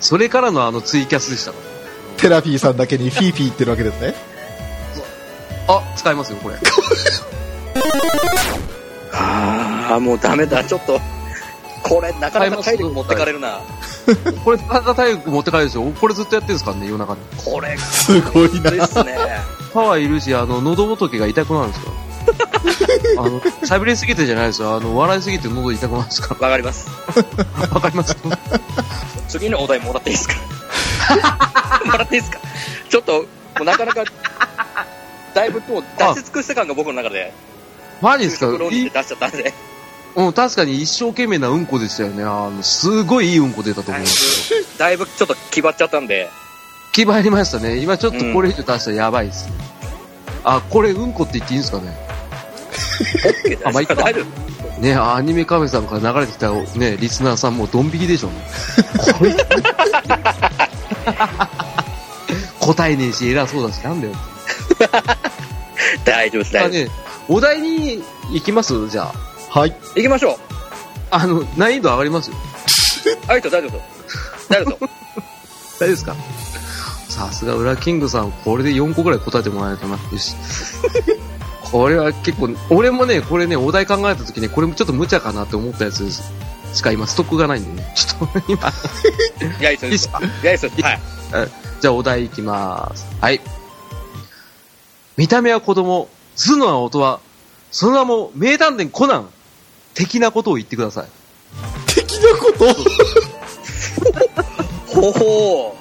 [0.02, 1.52] それからのあのツイキャスでした。
[1.52, 1.58] か
[2.18, 4.16] テラフィーさんだけにフィーフィー言ってるわけですね。
[5.68, 6.56] らあ使いますよこれ。
[9.14, 10.64] ああ、もうダメだ。
[10.64, 11.00] ちょっと、
[11.84, 13.60] これ、なかなか体力持ってかれるな。
[14.44, 15.84] これなかなか体力持って帰るでしょ？
[15.92, 17.20] これずっとやってるんですからね夜中に。
[17.44, 18.72] これ、すごいな。
[18.72, 19.18] ですね。
[19.74, 21.92] パワーいるしあの喉仏が痛くなるんですよ。
[23.18, 24.76] あの喋りすぎてじゃないですよ。
[24.76, 26.88] あの笑いすぎて喉痛くなるんですかわかります。
[27.62, 28.16] ら わかります？
[29.28, 30.36] 次のお題もらっていいですか？
[31.86, 32.40] もらっていいですか？
[32.90, 33.26] ちょっと、も
[33.62, 34.04] うなかなか、
[35.34, 37.34] だいぶもう出し尽くした感が僕の中で、
[38.02, 38.52] マジですか？
[38.52, 39.54] 出しちゃったんで、
[40.16, 42.24] うん、確かに一生懸命なうんこでしたよね。
[42.24, 44.60] あの、すごいいいうんこ出たと思うんですよ。
[44.78, 46.30] だいぶちょっと気張っちゃったんで、
[46.92, 47.78] 気張りましたね。
[47.78, 49.54] 今ちょっとこれ以上出したらやばいですね。
[50.44, 51.98] あ、これうんこって言っていいんですかね？
[53.64, 53.96] あまあいいか
[54.80, 58.38] ねアニメカフェさんから流れてきたね、リスナーさんもうドン引きでしょうね。
[59.20, 59.46] こいつ
[62.60, 64.14] 答えねえし、偉そうだし、なんだよ。
[66.06, 66.92] 大丈夫です、大丈夫であね、
[67.28, 68.90] お題に行きます？
[68.90, 69.31] じゃあ。
[69.54, 69.72] はい。
[69.84, 69.94] す。
[69.96, 70.36] 行きましょう。
[71.12, 72.36] あの、難易度上がりますよ。
[73.28, 73.82] ありがとう、大丈夫。
[74.50, 74.86] 大丈夫。
[74.88, 76.16] 大丈夫ですか？
[77.10, 79.98] さすが、裏キングさん、これで4個ぐらい答えてもらえないとな。
[80.12, 80.36] よし。
[81.62, 86.10] これは結構、俺もね、これね、お題考えた時ね、これもちょっと無茶かなって思ったやつ
[86.74, 87.94] しか今ストックがないんでね。
[87.96, 90.72] ちょっと今、い や、いいですよいいですや、いいですよ。
[90.84, 91.00] はい。
[91.82, 93.06] じゃあお題いきます。
[93.20, 93.42] はい。
[95.18, 97.20] 見た目は子供、頭脳は大人、
[97.72, 99.30] その名も名探偵コナン、
[99.94, 101.08] 的なことを言ってください。
[101.88, 102.74] 的なこと？
[105.02, 105.76] ほほ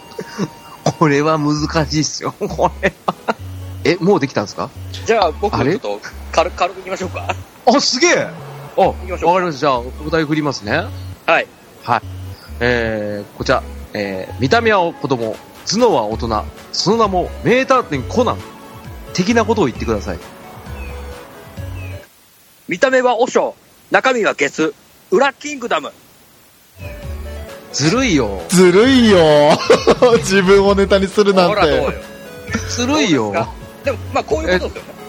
[0.99, 3.15] これは難しいっすよ、これは。
[3.85, 4.71] え、もうできたんですか？
[4.93, 5.07] ー。
[5.07, 6.01] じゃあ、僕、ちょっと、
[6.33, 7.35] 軽く、軽く行きましょうか。
[7.67, 8.29] あ、すげえ
[8.77, 9.61] あ、わかきましょうりました。
[9.61, 10.73] じゃあ、お題振りますね。
[11.27, 11.47] はい。
[11.83, 12.03] はい。
[12.61, 13.63] えー、こちら、
[13.95, 18.39] えー、見た目は子供、頭脳は大人、その名も名探偵コナン、
[19.15, 20.19] 的なことを言ってください。
[22.69, 23.55] 見た目はオショ
[23.91, 24.73] 中身はゲス。
[25.11, 25.91] 裏キングダム。
[27.73, 28.43] ずるいよ。
[28.49, 29.19] ずるいよ。
[30.19, 31.93] 自分をネタにするなんて。。
[32.69, 33.33] ずるいよ。
[33.85, 35.01] でも、まあ、こういうことですよね。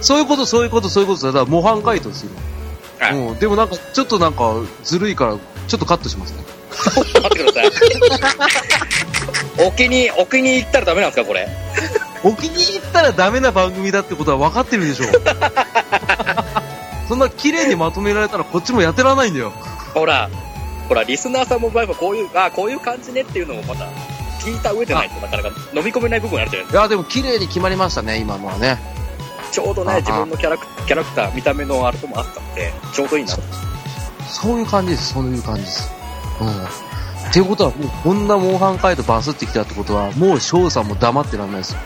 [0.00, 1.28] そういうこと、そういうこと、そういうことだ。
[1.28, 2.30] だから模範解答ですよ。
[2.98, 3.38] はいうん。
[3.38, 5.36] でもなんか、ちょっとなんか、ずるいから、
[5.68, 6.38] ちょっとカットしますね。
[6.96, 7.70] 待ってください。
[9.58, 11.48] お気に、お気に入ったらダメなんですか、これ？
[12.22, 15.04] お気に入ったらダメな番組だってことは分かってるでしょ。
[17.08, 19.50] そんな綺麗にまとめられたらこっちもやってられないんだよ。
[19.94, 20.30] ほら、
[20.88, 23.86] ほら、リスナーさんもやっぱこういう、あこういう感じねっていうのをまた、
[24.40, 28.78] 聞いた上でないとなかなか飲み込めない部分あるじゃないですいや、でも綺麗に決まりましたね、今のはね。
[29.46, 29.50] か。
[29.52, 33.42] ちょうどね、あ自分のキャラクキャラクター、見た目のあれともあったんで、ちょうどいいなと。
[34.28, 35.90] そういう感じです、そういう感じです。
[36.40, 36.64] うん。
[37.28, 41.78] っていうことは、もうこんな模範解答バスってきたってことは、もう翔さんも黙ってらんないですよ。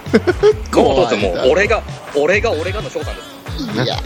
[0.82, 1.82] もうどうぞ、も俺が、
[2.16, 3.37] 俺が、俺がの翔さんです。
[3.58, 3.96] いや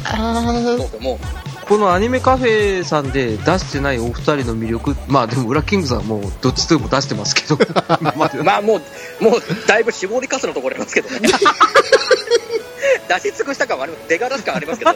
[1.00, 1.18] もう、
[1.66, 7.56] このアニメカフェさんで出してないお二人の魅力、まあでも、裏キングさんはもうどっちでも出してますけど、
[8.00, 8.12] 今
[8.44, 8.80] まあも
[9.20, 11.20] う、もう、だいぶ絞りかすのところありますけどね。
[13.08, 14.08] 出し尽くした感はあります。
[14.08, 14.94] 出がらし感ありますけど。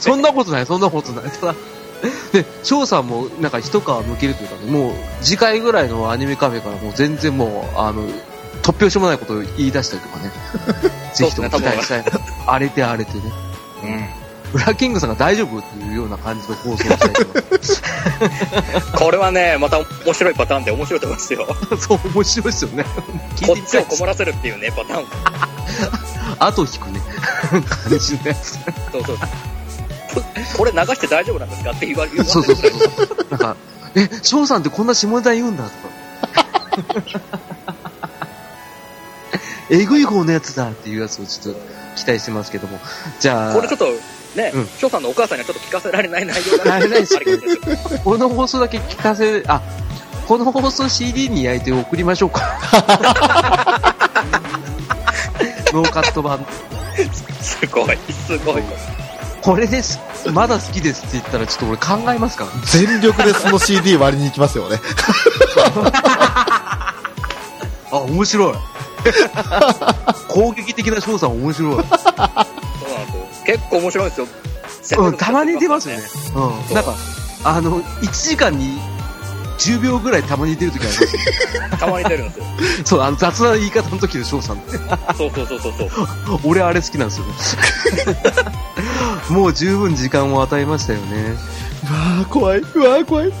[0.00, 1.30] そんなことない、そんなことない。
[1.30, 1.54] ただ、
[2.32, 8.08] で、翔さんもなんか一皮むけるというかね、もう次回ぐらいのアニメカフェからもう全然もう、あの、
[8.62, 10.99] 突拍子もないことを言い出したりとかね。
[11.14, 12.04] ぜひとも期待したい。
[12.46, 13.22] 荒れて荒れてね。
[13.84, 14.20] うん。
[14.52, 17.42] ブラッキングさんが大丈夫っていうような感じの放送をしたいと思い
[18.98, 21.46] これはね、また面白いパターンで面白いと思いますよ。
[21.70, 21.86] ます。
[21.86, 22.84] そう、面白いですよね。
[23.36, 25.06] 聞こっちを困らせるっていうね、パターン。
[26.40, 27.00] 後引くね。
[27.50, 28.58] 感じのやつ。
[28.92, 29.18] そうそう。
[30.56, 32.24] これ流して大丈夫なんですかって言われる。
[32.24, 33.26] そうそうそうそう。
[33.30, 33.56] なんか、
[33.94, 35.70] え、翔さんってこんな下ネタ言うんだと
[36.92, 37.38] か。
[39.70, 41.60] えぐい方のやつだっていうやつをちょっと
[41.96, 42.78] 期待してますけども。
[43.20, 43.86] じゃあ、これちょっと、
[44.36, 47.14] ねうん、翔さんのお母さんにはちょっと聞かせられない内容だられないし
[48.04, 49.62] この放送だけ聞かせ、あ、
[50.26, 52.40] この放送 CD に焼いて送りましょうか。
[55.72, 56.44] ノーカット版。
[57.40, 58.62] すごい、すごい。
[59.40, 59.98] これです。
[60.32, 62.60] まだ好きですって言ったらちょっと俺考えますからね。
[62.66, 64.80] 全力でその CD 割りに行きますよね。
[67.90, 68.54] あ、面白い。
[70.28, 71.72] 攻撃的な翔さん面白い。
[71.72, 73.46] そうなんですよ。
[73.46, 74.26] 結構面白いですよ。
[74.98, 76.02] うん、たまに出ますよね。
[76.68, 76.74] うん。
[76.74, 76.94] なんか、
[77.44, 78.78] あの、1時間に
[79.58, 80.98] 10秒ぐらいたまに出るときありま
[81.70, 81.78] す。
[81.78, 82.44] たまに出るんですよ。
[82.84, 84.78] そう、あの雑な言い方の時の翔さんって。
[85.16, 86.40] そうそうそうそうそう。
[86.44, 87.32] 俺あれ好きなんですよね。
[89.28, 91.36] もう十分時間を与えましたよね。
[91.88, 92.58] うわー怖い。
[92.58, 93.32] うわー怖い。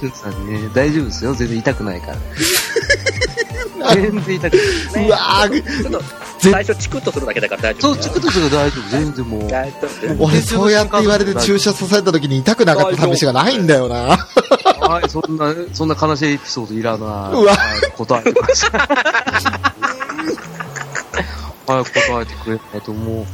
[0.00, 1.34] 翔さんね、大丈夫ですよ。
[1.34, 2.16] 全然痛くないから。
[3.94, 4.54] 全然痛く
[4.94, 5.06] ない。
[5.06, 5.98] うわーちょっと、
[6.38, 7.94] ぜ最初チクッとするだけだから大丈夫。
[7.94, 8.88] そう、チクッとする大丈夫。
[8.90, 9.48] 全然もう。
[9.48, 9.76] 大丈
[10.14, 10.24] 夫。
[10.24, 14.16] 俺そうやって言われて注射刺された時に痛くなかった試しがないんだよな。
[14.80, 16.98] はい、そんな、そんな悲しいエピソードいらない。
[16.98, 18.70] うわはい答えてください。
[21.66, 23.26] 早く答えてくれないとも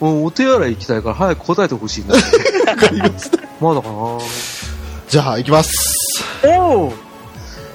[0.00, 2.14] う、もうお手洗い行きたいから早く答えてほしいな。
[2.14, 2.20] ま
[3.18, 3.38] した。
[3.60, 4.18] まだかな
[5.08, 6.24] じゃあ行きます。
[6.44, 6.92] おお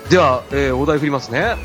[0.10, 1.56] では、えーお題振りますね。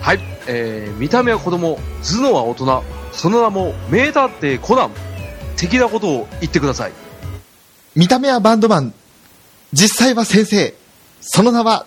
[0.00, 0.20] はい。
[0.46, 4.90] えー見た目は子供、頭脳は大人、その名も名探偵コナン。
[5.56, 6.92] 的なことを言ってください。
[7.94, 8.94] 見た目はバンドマン。
[9.74, 10.74] 実際は先生。
[11.20, 11.84] その名は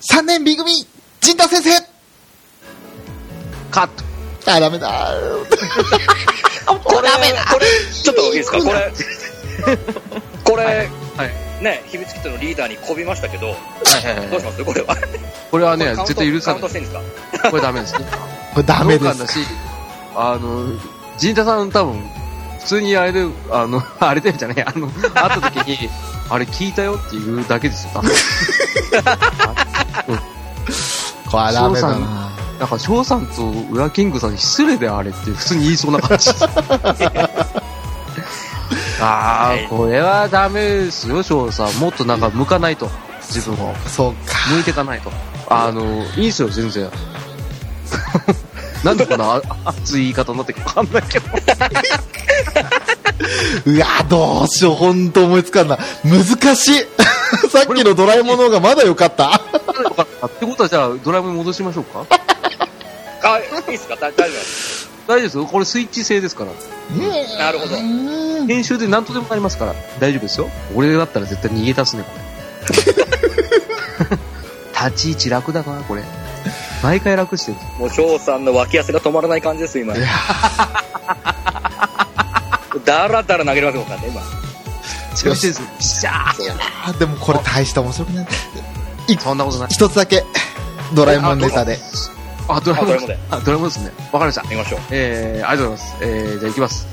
[0.00, 0.70] 3年 B 組、
[1.20, 1.70] 陣田先生
[3.72, 4.04] カット。
[4.52, 5.12] あ、ダメだ。
[6.66, 8.58] これ、これ、ちょっといいですか？
[8.62, 8.92] これ、
[10.44, 10.64] これ、
[11.16, 11.45] はい。
[11.60, 13.56] ね、秘密基地のリーダーにこびましたけど、はい
[14.06, 14.64] はいはいどうします？
[14.64, 14.96] これは。
[15.50, 16.60] これはね絶対許さない
[17.50, 18.04] これダメですね。
[18.54, 19.18] これダメです。
[19.18, 19.38] だし、
[20.14, 20.66] あの、
[21.18, 21.94] 陣田さん多分、
[22.60, 25.88] 普通にあれで、あの、 あれだよじゃない、あの、会った時に、
[26.28, 28.10] あれ聞いたよって言うだけですよ、多分。
[31.30, 32.32] これはダメだな。
[32.58, 36.30] なんか、翔さんとウラキングさんに失礼だよ、あれって普通に言いそうな感じ。
[39.00, 41.74] あはいあ、これはダメですよ、翔さん。
[41.74, 42.88] もっとなんか向かないと。
[43.22, 43.74] 自分を。
[43.86, 44.34] そうか。
[44.54, 45.10] 向いていかないと。
[45.48, 46.90] あの、いいですよ、全然。
[48.84, 51.26] なんでこんなあ熱い言い方になってるかわかんないけど。
[53.66, 55.76] うわどうしよう、ほんと思いつかんな。
[56.04, 56.86] 難しい。
[57.50, 59.24] さっきのドラえもんの方がまだ良かった。
[59.24, 59.30] よ
[59.90, 62.04] かったってことはじゃあ、ドラえもんに戻しましょうか？
[63.24, 63.96] あ、いいですか？
[63.96, 64.85] 大大丈夫です。
[65.06, 65.46] 大丈夫ですよ。
[65.46, 66.52] これスイッチ制ですから。
[67.38, 67.76] なるほど。
[67.76, 69.74] うん編集で何とでもなりますから。
[69.98, 70.48] 大丈夫ですよ。
[70.74, 72.26] 俺だったら絶対逃げ出すね、これ。
[74.88, 76.02] 立ち位置楽だな、これ。
[76.82, 77.58] 毎回楽してる。
[77.78, 79.94] もう翔さんの脇汗が止まらない感じですよ、今。
[82.84, 84.22] だらだら投げれますもんね、今。
[85.14, 85.62] 強いです。
[85.80, 88.26] シャーあでもこれ大した面白くない。
[89.18, 89.68] そんなことない。
[89.70, 90.24] 一つだけ、
[90.94, 91.78] ドラえもんネタで。
[92.48, 93.18] あ、ドラえもんあドラえもんで。
[93.30, 93.92] あ、ドラえもんですね。
[94.12, 94.42] わかりました。
[94.42, 94.80] 行きましょう。
[94.90, 96.04] えー、ありがとうございます。
[96.04, 96.86] えー、じゃあ行きます。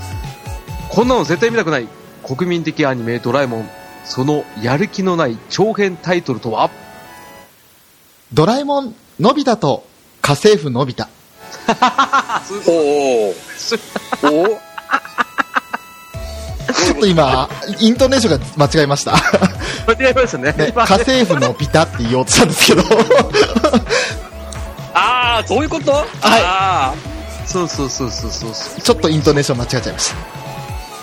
[0.89, 1.87] こんなの絶対見たくない。
[2.23, 3.69] 国民的アニメドラえもん。
[4.05, 6.69] そのやる気のない長編タイトルとは？
[8.33, 9.85] ドラえもん、のび太と
[10.21, 11.07] 家政婦のび太。
[12.67, 14.59] おおおお
[16.73, 19.13] ちょっと今、イントネーションが間違えました。
[19.87, 20.53] 間違えましたね。
[20.53, 22.83] ね、今家政婦のび太って言おうとしたんですけど。
[24.93, 25.91] ああ、そういうこと？
[25.91, 26.93] はいあ
[27.45, 28.81] そうそうそうそうそうそう。
[28.81, 30.13] ちょっとイントネーション間違えちゃいまし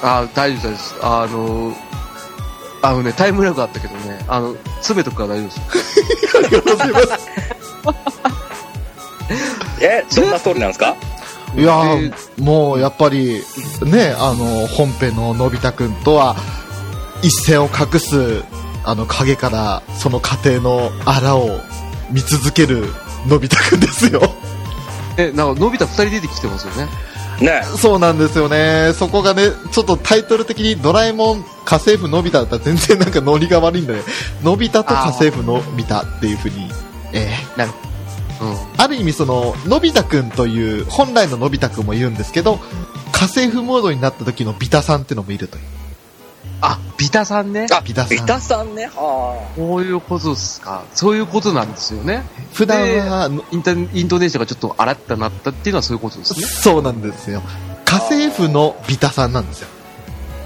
[0.03, 0.19] た。
[0.21, 0.95] あ、大丈夫です。
[1.03, 1.77] あの、
[2.83, 5.65] あのね、タイムラグあったけどね、あの、詰めとくから大丈夫ですよ。
[6.39, 7.07] ありがとうございます。
[9.81, 10.97] ーえ、どんなストーリーなんですか？
[11.57, 13.43] いやー、もうやっぱり、
[13.83, 16.37] ね、あの、本編ののび太くんとは、
[17.23, 18.45] 一線を画す、
[18.85, 21.61] あの、影から、その家庭のあらを
[22.11, 22.85] 見続ける
[23.27, 24.23] のび太くんですよ。
[25.17, 26.89] え、なんか、のび太二人出てきてますよね。
[27.41, 28.93] ねそうなんですよね。
[28.95, 34.01] そこがね、ちょっとタイトル的にドラえもん、家家政婦のび太だったら全然なんかノリが悪いんだね。
[34.43, 36.71] のび太と家政婦のび太っていう風に、
[37.13, 37.67] えー
[38.41, 38.57] うん。
[38.79, 42.59] ある意味その、のび太くんという、本来ののび太くんもいるんですけど、
[43.13, 45.80] 家政婦モードになった時のビタさんってのもいるという。
[46.61, 47.67] あ、ビタさんね。
[47.73, 48.87] あ、ビタさんビタさんね。
[48.87, 50.85] はこういうことですか。
[50.95, 52.25] そういうことなんですよね。
[52.53, 56.47] 普段は、インタイントネーションがちょっと荒ってなったっていうのはそういうことですね。
[56.47, 57.43] そうなんですよ。
[57.85, 59.69] 家政婦のビタさんなんですよ。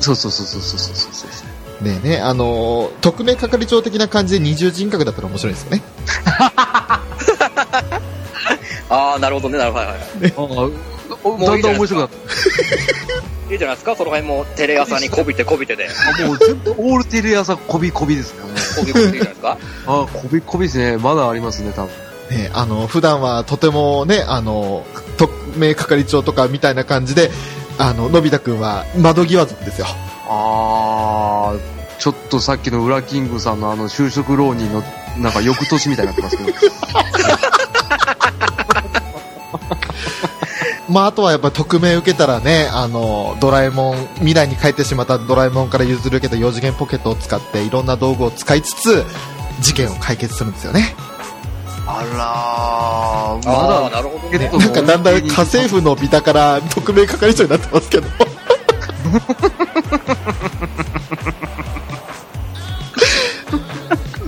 [0.01, 1.85] そうそうそうそうそうそうそう。
[1.85, 5.83] ねえね、あのー特命係長的な感じで二重人格だったら面白いですよね。
[6.57, 7.01] あ。
[8.91, 9.85] ああ、なるほどね、なるほど。
[9.87, 10.33] はいはいはい。
[10.37, 12.11] ああ、だんだん面白くなっ
[13.51, 15.89] いいじゃないですか、その辺もテレ朝にこびてこびてで。
[16.17, 16.27] た。
[16.27, 18.41] もう全部オールテレ朝こびこびですね。
[18.77, 19.59] こびこびでいいじゃないですか。
[19.87, 20.97] あこびこびですね。
[20.97, 21.91] まだありますね、多分。
[22.31, 24.87] ねえあの、普段はとてもね、あの、
[25.19, 27.31] 特命係長とかみたいな感じで、
[27.77, 29.87] あの、のび太くんは窓際族ですよ。
[30.27, 31.61] あー、
[31.99, 34.83] ちょっとさっきのウラキングさんのあの就職浪人の
[35.19, 36.53] なんか翌年みたいになってますけど。
[40.89, 49.05] まあ、あとはやっぱ匿名受けたらね、あの、ドラえもん、未来に帰ってしまったドラえもんから譲り受けた4次元ポケットを使っていろんな道具を使いつつ、
[49.61, 50.95] 事件を解決するんですよね。
[51.87, 54.59] あらまだなるほどねえっと。
[54.59, 58.09] なんかだんだん家政婦のビタから特命係長になってますけど。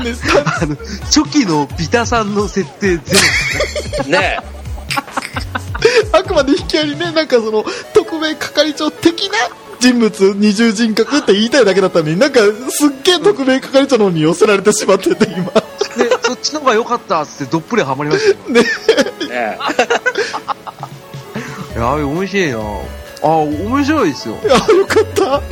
[0.04, 3.16] ねさあの初期のビタさんの設定ゼ
[3.98, 4.04] ロ。
[4.12, 4.38] ね
[6.18, 9.34] あくまで引き合いにね、なんかその、特命係長的な
[9.80, 15.44] 人物、二重人格って言いたいだけだったのに、なんかすっげえ特命係長の方に寄せられてしまってて、今。
[15.44, 18.36] で、そっちの方が良かったっつってどっぷりハマりましたよ。
[18.48, 18.52] え。
[18.52, 19.58] ね
[21.74, 21.78] え。
[21.78, 22.58] やべ、面白いな
[23.22, 24.36] あ、面白いですよ。
[24.42, 25.42] いや、よかった。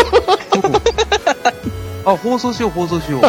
[2.10, 3.22] あ、放送しよう、放送しよう。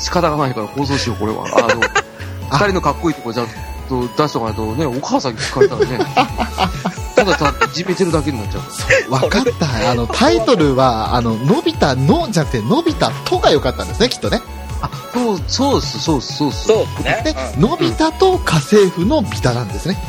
[0.00, 1.44] 仕方がないから放送しよう、これは。
[1.46, 1.80] あの、
[2.50, 3.48] 二人のかっこいいとこちゃん
[3.90, 5.98] と出しとかないとね、お母さんに聞かれたらね、
[7.16, 8.60] ただただいじめてるだけになっちゃ
[9.08, 9.12] う。
[9.12, 9.90] わかった。
[9.90, 14.40] あの、タイトルは、あの、のび太のじゃなくて、のび太とが良かったんですね、きっとね。
[14.80, 16.66] あ、そう、そうっす、そうっす、そうっす。
[16.68, 20.02] そうですねで。、のび太と家政婦のビタなんですね。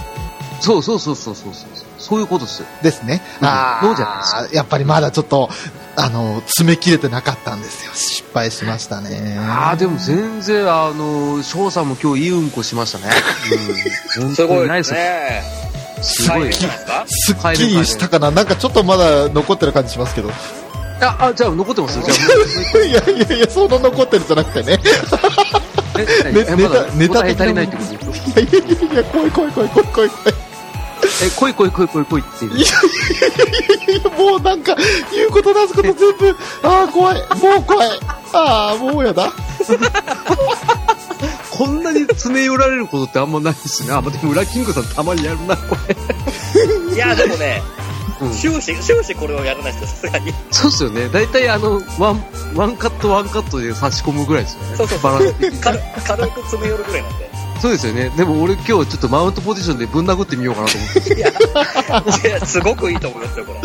[0.61, 1.65] そうそうそうそうそうそう。
[1.97, 2.67] そういうことっすよ。
[2.81, 3.21] ですね。
[3.41, 5.49] うんあそうじゃないですあ、やっぱりまだちょっと、
[5.97, 7.91] あの、詰め切れてなかったんですよ。
[7.93, 9.37] 失敗しましたね。
[9.39, 13.05] ああ、でも全然、あの、翔さんも今日いいうんこしましたね。
[14.17, 14.23] うん。
[14.27, 14.83] 本すごい。
[14.83, 15.43] すね。
[16.01, 16.53] すごい。
[16.53, 16.65] す
[17.33, 20.31] っきりしたかななんかちょっとまだ残ってる感じしますけど。
[21.01, 22.03] あ、あ、じゃあ残ってますよ。
[22.07, 22.13] じゃ
[22.81, 24.79] あ、いやいやいや、そんな残ってるじゃなくてね。
[26.95, 28.39] ネタ答え足りないってことですか？
[28.39, 30.50] いやいやいやいや、怖い怖い怖い怖い怖い怖い。
[31.23, 32.57] え、来い来い来い来い来いっていう。
[32.57, 32.69] いやい
[33.93, 34.75] やいや、もうなんか、
[35.13, 37.21] 言うこと出すこと全部、ああ、怖い。
[37.21, 37.25] も
[37.59, 37.89] う怖い。
[38.33, 39.31] ああ、もうやだ。
[41.51, 43.93] こんなに詰め寄られることってあんまないですね。
[43.93, 46.95] あ、まあ、でも、裏キングさんたまにやるな、これ。
[46.95, 47.61] いや、でもね、
[48.21, 50.33] うん終始、終始これをやらないですよ、さすがに。
[50.51, 51.09] そうっすよね。
[51.09, 52.23] 大体あの、ワン、
[52.55, 54.75] ワンカットワンカットで差し込むぐらいですよね。
[54.77, 57.30] そうそうバランス的に軽軽く詰め寄るぐらいなんで。
[57.61, 58.09] そうですよね。
[58.17, 61.13] でも俺今日ちょっとマウントポジションでぶん殴ってみようかなと思って。
[61.13, 63.59] いや、いやすごくいいと思いますよ、これ。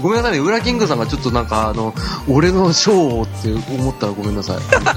[0.00, 0.38] ごめんなさいね。
[0.38, 1.92] 裏キングさんがちょっとなんかあの、
[2.28, 4.56] 俺のショーをって思ったらごめんなさい。
[4.56, 4.94] 本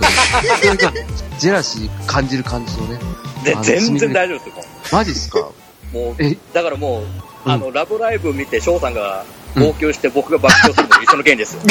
[0.61, 0.93] 当になんか、
[1.39, 2.99] ジェラシー感じる感じのね。
[3.43, 5.39] であの全然大丈夫ですよ、もマジっすか？
[5.39, 5.97] う。
[5.97, 7.03] もうえ、だからもう、
[7.45, 11.61] うんあの、ラブライブ見て、翔さんが号泣して僕が爆笑するのと一緒の原理ですよ。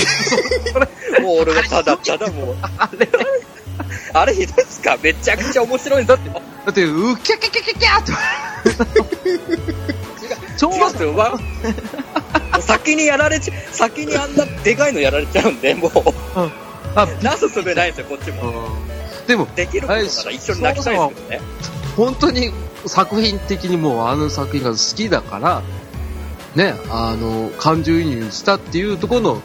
[1.22, 3.08] もう俺はただただもう、 あれ？
[4.14, 4.96] あれひどいですか？
[5.02, 6.28] めちゃくちゃ面白いんだって。
[6.30, 8.12] だって、うきゃきゃきゃきゃきゃって。
[10.56, 11.40] 超違うんですよ、
[12.60, 15.92] 先にやられちゃ、先にあんなでかいのやられちゃうんで、もう、
[16.94, 18.66] あ、なすすべないんですよ、こっちも。
[18.66, 18.92] うん
[19.26, 20.12] でも、できることなら一
[20.52, 21.40] 緒に泣きたいですけどね。
[21.96, 22.52] 本当に
[22.86, 25.62] 作品的にもうあの作品が好きだから、
[26.56, 29.42] ね、あの、感情移入したっていうところの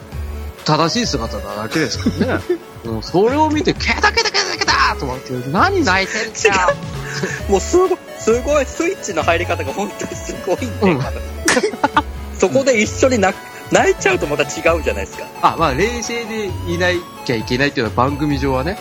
[0.66, 2.44] 正しい姿なだけですからね。
[2.86, 4.57] うんそれを見て、ケタケタケタ
[4.88, 6.76] ケタと思って、何泣いてんだよ。
[7.50, 11.02] もうすごい、すごい、スイッチの入り方が本当にすごいんで、うん
[12.38, 15.26] そこで一緒に泣く泣いちゃうとまた違うじゃないですか。
[15.42, 16.88] あ、まあ、冷静でいな
[17.26, 18.78] きゃいけないっていうのは番組上はね。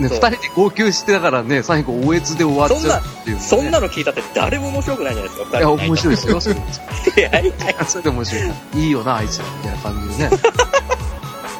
[0.00, 3.42] ね、そう二人で号泣してたからね、最後、おえつで終わっちゃうっていう、ね。
[3.42, 6.40] そんなの聞いたって誰も面白くないじゃないですか、いや、面白いですよ。
[6.40, 6.58] それい。
[7.16, 8.52] いやいやそれで面白い。
[8.74, 10.30] いいよな、あいつら、みたいな感じでね。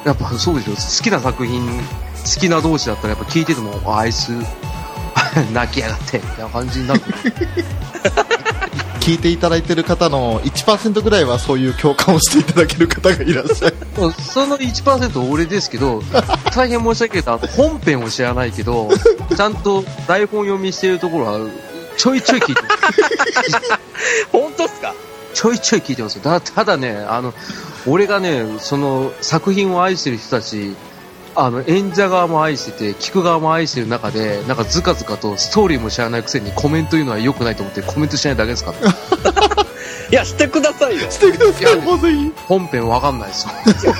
[0.05, 0.71] やっぱそうでしょ。
[0.73, 1.61] 好きな作品、
[2.23, 4.29] 好きな同士だったらやっぱ聞いてても、ああいつ、
[5.53, 7.01] 泣きやがって、みたいな感じになる。
[8.99, 13.75] 聞いていただいてる方の1%ぐらいはそういう共感をしていただける方がいらっしゃる。
[14.21, 16.01] その1%俺ですけど、
[16.55, 18.89] 大変申し訳ない本編を知らないけど、
[19.35, 21.39] ちゃんと台本読みしてるところは、
[21.97, 23.69] ちょいちょい聞いてます。
[24.31, 24.93] 本当っすか？
[25.33, 26.21] ちょいちょい聞いてますよ。
[26.23, 27.33] だただね、あの、
[27.85, 30.75] 俺がね、その作品を愛してる人たち、
[31.35, 38.89] あの、演者側も愛してて、聞く側も愛してる中で、なんかずかずかとストーリーも知らないくせにコメント言うのは良くないと思ってコメントしないだけですから、
[40.11, 41.09] いや、してくださいよ。
[41.09, 42.31] してください、もうぜひ。
[42.47, 43.47] 本編わかんないです
[43.87, 43.93] よ。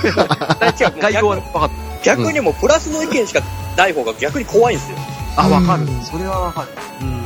[1.00, 1.70] 概要は逆分かっ
[2.04, 3.40] 逆にもうプラスの意見しか
[3.76, 4.98] ない方が逆に怖いんですよ。
[5.34, 5.42] た。
[5.44, 6.02] あ、わかるうん。
[6.02, 6.68] それはわかる。
[7.00, 7.24] うん。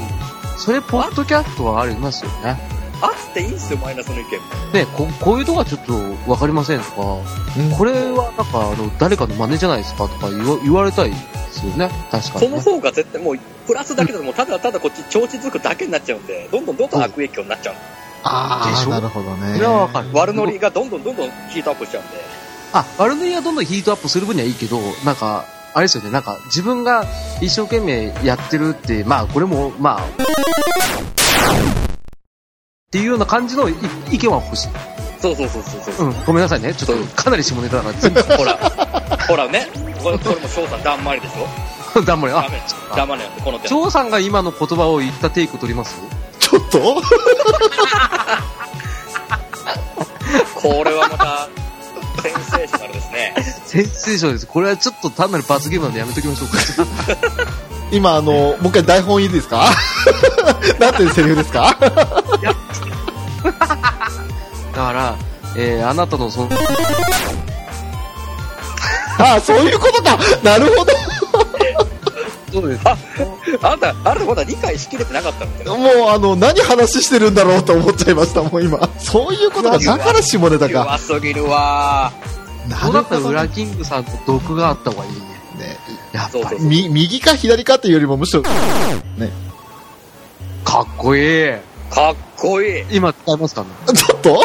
[0.56, 2.77] それ、ポッドキャストはありますよね。
[3.00, 4.28] あっていいんすよ、マイナスの意見も。
[4.72, 5.92] ね、ここういうとこはちょっと
[6.30, 7.02] わかりませんとか、
[7.56, 11.16] うんこれはなんかあの誰かの真似じゃないですかとか言わ言われたいで
[11.52, 12.60] すよね、確かそのにね。
[12.62, 17.74] 方が絶対もう、プラスだけだともうただただこっち調子づくだけになっちゃうんで、どんどんどんどん悪影響になっちゃう。
[18.24, 18.90] ああ、でしょ？
[18.90, 19.54] なるほどね。
[19.54, 20.08] それはわかる。
[20.12, 22.10] 悪ノリがどんどんどんどんヒートアップしちゃうんで。
[22.72, 27.04] あ、悪ノリがどんどんヒートアップする分にはいいけど、なんか、あれですよね、なんか自分が
[27.40, 30.02] 一生懸命やってるって、まあこれも、まあ、
[32.88, 33.74] っていうような感じのい
[34.10, 34.68] 意見は欲しい。
[35.20, 36.10] そうそうそうそうそうう。
[36.10, 36.72] ん、ごめんなさいね。
[36.74, 38.54] ちょっとかなり下ネタだから全部、ほら、
[39.28, 39.68] ほらね、
[40.02, 42.00] これこれも翔さんだんまりでしょ？
[42.00, 42.32] だんまり。
[42.34, 42.62] あ、ダメ。
[42.96, 43.68] ダメなんで、この手。
[43.68, 45.96] 張さんが今の言葉を言ったテイク取ります？
[46.38, 46.78] ちょっと？
[50.54, 51.48] これはまた、
[52.22, 53.34] センセーショナルですね。
[53.66, 54.46] センセーションです。
[54.46, 56.56] これはちょっと単なる罰ゲームなんでやめときましょうか。
[57.90, 59.64] 今、あの、もう一回台本いいですか？
[60.78, 61.76] なんていうセリフですか？
[61.80, 61.90] だ
[64.84, 65.16] から、
[65.56, 66.48] えー、あなたのその、
[69.18, 70.92] ああ、そういうことかなるほど
[72.52, 72.82] そうです。
[73.62, 75.76] あんた、あなたまだ理解しきれてなかったんだよ。
[75.76, 78.78] もう、あの、何話してるんだろうと思っちゃいました、もう今。
[78.98, 79.78] そういうことか。
[79.78, 80.72] だから下ネタか。
[80.72, 82.10] 弱すぎるわ
[82.82, 83.14] そうだった？
[83.16, 85.18] ら、ね裏キングさんと毒があった方がいいね。
[86.12, 86.32] やっぱり。
[86.32, 86.68] そうそうそう。
[86.68, 88.48] み、右か左かっていうよりもむしろ、ね。
[90.64, 91.52] かっこいい。
[91.90, 92.84] かっこいい。
[92.90, 93.68] 今使いますかね？
[93.94, 94.42] ちょっと？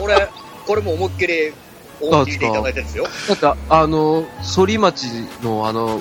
[0.00, 0.28] これ、
[0.66, 1.52] これも思いっきり、
[2.00, 3.06] 大きいでいただいてるんですよ。
[3.28, 5.06] だって、あの、反町
[5.42, 6.00] のあの、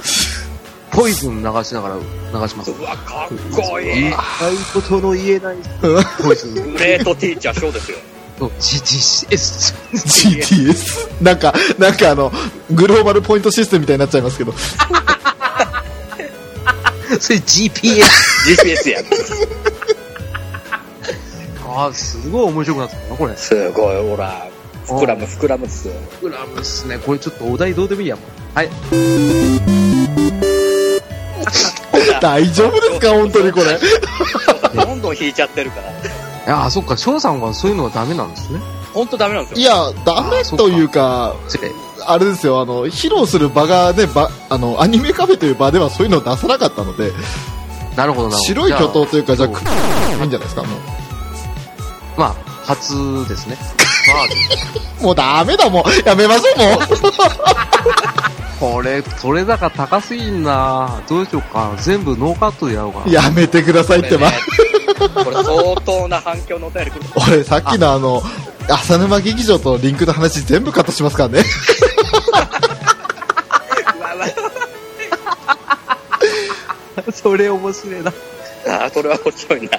[0.92, 1.96] ポイズン流しながら
[2.42, 2.72] 流します。
[2.72, 3.38] うわ、かっ
[3.70, 4.02] こいい。
[4.02, 4.22] 言いたい
[4.74, 5.58] ことの言えない
[6.22, 6.54] ポイズン。
[6.74, 7.98] グレートティーチャーショーですよ。
[8.50, 9.74] GTS。
[9.94, 11.24] GTS。
[11.24, 12.32] なんか、なんかあの、
[12.72, 14.54] グローバルポイントシステムみたいになっちゃいますけど。
[17.20, 18.04] それ GPS。
[18.48, 19.00] GPS や。
[21.66, 23.36] あー、すごい面白くなったな、これ。
[23.36, 24.48] すごい、ほら。
[24.88, 25.94] 膨らむ、膨らむっすよ。
[26.22, 26.98] グラムっすね。
[26.98, 28.16] これちょっとお題どうでもいいや。
[28.16, 28.70] もうはい。
[32.20, 33.10] 大丈夫ですか？
[33.12, 33.80] 本当にこれ。
[34.86, 35.92] どんどん引いちゃってるから。
[36.48, 38.60] ああ、そっか、翔さんはそういうのはダメなんですね。
[38.94, 39.62] ほんとダメなんですよ。
[39.62, 41.36] いや、ダメというか。
[42.06, 47.12] あれですよ、あの、披露する場がね、場、あの、アニメカフェという場ではそういうのを出さなかったので、
[47.96, 48.38] なるほど、なるほど。
[48.38, 49.62] 白い巨頭というか、じゃあ、そうく
[50.22, 50.68] いいんじゃないですか、も
[52.18, 52.36] まあ、
[52.66, 53.58] 初ですね。
[55.00, 55.04] う。
[55.04, 56.08] もうダメだ、もう。
[56.08, 56.80] やめましょう、もう。
[58.60, 61.72] これ、撮れ高高すぎんなどうしようか。
[61.78, 63.12] 全部ノーカットでやろうかな。
[63.12, 64.32] やめてくださいってば。
[64.96, 67.02] これ相当な反響のお便り来る。
[67.28, 68.22] 俺、さっきのあの、
[68.70, 71.44] 浅沼劇場とリンクの話全部カットしますからね。
[77.14, 78.14] それ面白いな。
[78.68, 79.70] あーそれは面白いな。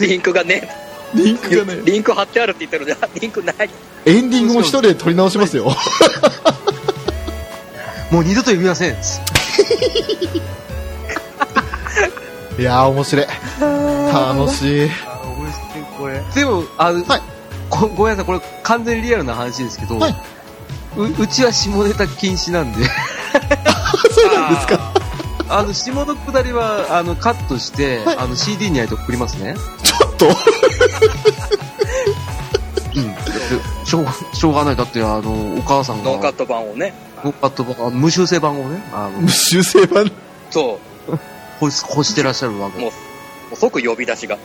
[0.00, 0.68] リンクがね、
[1.14, 3.70] リンクがね、リンク貼ってあるって言ってるので、あリンクない。
[4.06, 5.74] エンディングも一人で撮り直しますよ。
[8.10, 8.96] もう二度と呼びません。
[12.58, 13.26] いやー、面白い。
[13.60, 14.90] 楽しい。
[15.06, 16.20] あ面白い、これ。
[16.34, 17.22] でも、あの、はい
[17.70, 20.16] ごごめんなさい、これ完全にリアルな話ですけど、はい
[20.96, 22.84] ううちは下ネタ禁止なんで、
[24.10, 24.92] そうなんですか？
[25.48, 29.54] あの、下のくだりは、あの、カットして、はいあの、CD にあいて送りますね。
[29.84, 30.26] ちょっと、
[32.96, 33.14] うん。
[33.86, 34.76] しょうが、しょうがない。
[34.76, 36.92] だって、あの、お母さんが、ノーカット版をね。
[37.24, 40.10] ノーカット版、あの無修正版をね、あの、修正版？
[40.50, 40.80] そ欲し
[41.66, 42.96] 欲してらっしゃるわう、けもう、も
[43.52, 44.38] う即呼び出しが。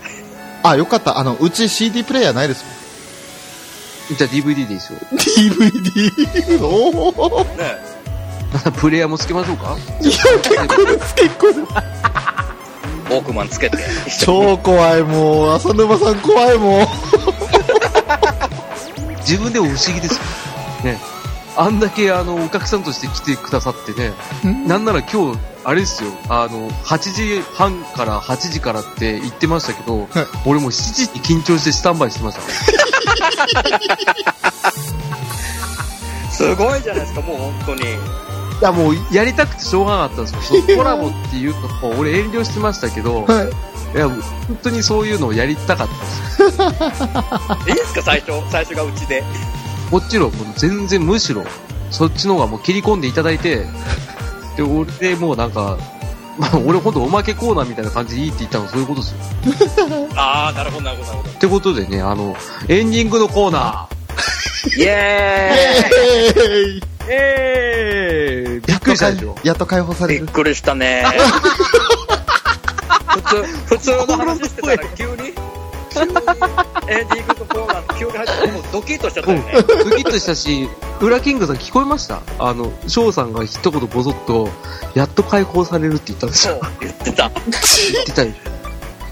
[0.63, 1.17] あ、よかった。
[1.19, 2.71] あの、うち CD プレイヤーないですも
[4.15, 4.17] ん。
[4.17, 4.99] じゃあ DVD でいいですよ。
[5.11, 6.65] DVD。
[6.65, 7.57] おー。
[7.57, 7.95] ね
[8.79, 9.75] プレイヤーもつけましょうか？
[10.01, 10.11] いや、
[10.41, 11.59] 結構です、結構です。
[11.59, 13.77] ウォークマンつけて。
[14.23, 15.55] 超怖い、もう。
[15.55, 16.87] 浅沼さん怖い、もう。
[19.19, 20.21] 自分でも不思議ですよ。
[20.83, 20.99] ね。
[21.57, 24.13] あんだけ、あの、お客さんとして来てくださってね、
[24.67, 30.07] なんなら今日、あれですよ、あの、8時半から8時からって言ってましたけど、はい
[30.45, 32.41] 俺もう7時に緊張してスタンバイしてました。
[36.31, 37.81] すごいじゃないですか、もう本当に。
[37.81, 37.85] い
[38.61, 40.61] や、もうやりたくてしょうがなかったんですよ。
[40.67, 43.47] そうコラボっていうと、こう俺遠慮してましたけど、はい。
[43.95, 44.23] いや、本
[44.61, 45.87] 当にそういうのをやりたかっ
[46.37, 46.61] たです。
[47.69, 49.23] いいですか、最初、最初がうちで。
[49.89, 51.43] もちろん、もう全然むしろ、
[51.89, 53.65] そっちの方がもう切り込んでいただいて、
[54.55, 55.77] で、俺でもうなんか、
[56.37, 59.17] まあ、俺ほんとおまけコーナーみたいな感じでいいって言ったのそういうことですよ。
[60.15, 62.35] あー、なるほど、なるほど、なるほってことでね、あの、
[62.67, 64.81] エンディングのコーナど。
[64.81, 66.41] イエえー
[66.77, 69.35] いーえーびっくりしたでしょ？
[69.43, 70.25] やっと解放さーイれる。
[70.25, 71.05] びっくりしたね。
[73.07, 75.33] 普通、普通の話してたら急に？
[76.87, 79.53] エンディングのコーナー急に入ってもうドキッとしちゃったよね。
[79.53, 79.61] ド
[79.95, 80.69] キッとしたし、
[81.01, 82.21] ウラキングさん聞こえました？
[82.39, 84.49] あの、翔さんが一言ボソッと、
[84.93, 86.59] やっと解放されるって言ったんですよ。
[86.81, 87.29] 言ってた。
[87.29, 88.31] 言ってたよ。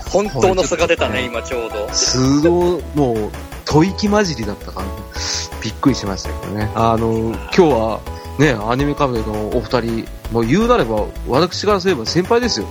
[0.09, 1.89] 本当の素が出たね、今ちょうど。
[1.91, 3.31] すごい、もう、
[3.65, 5.63] 吐息混じりだった感じ。
[5.63, 6.69] びっくりしましたけどね。
[6.75, 7.99] あの、今日は、
[8.37, 12.67] ね、アニメカフェのお二人、もう言うなれば、私からすれば先輩ですよ。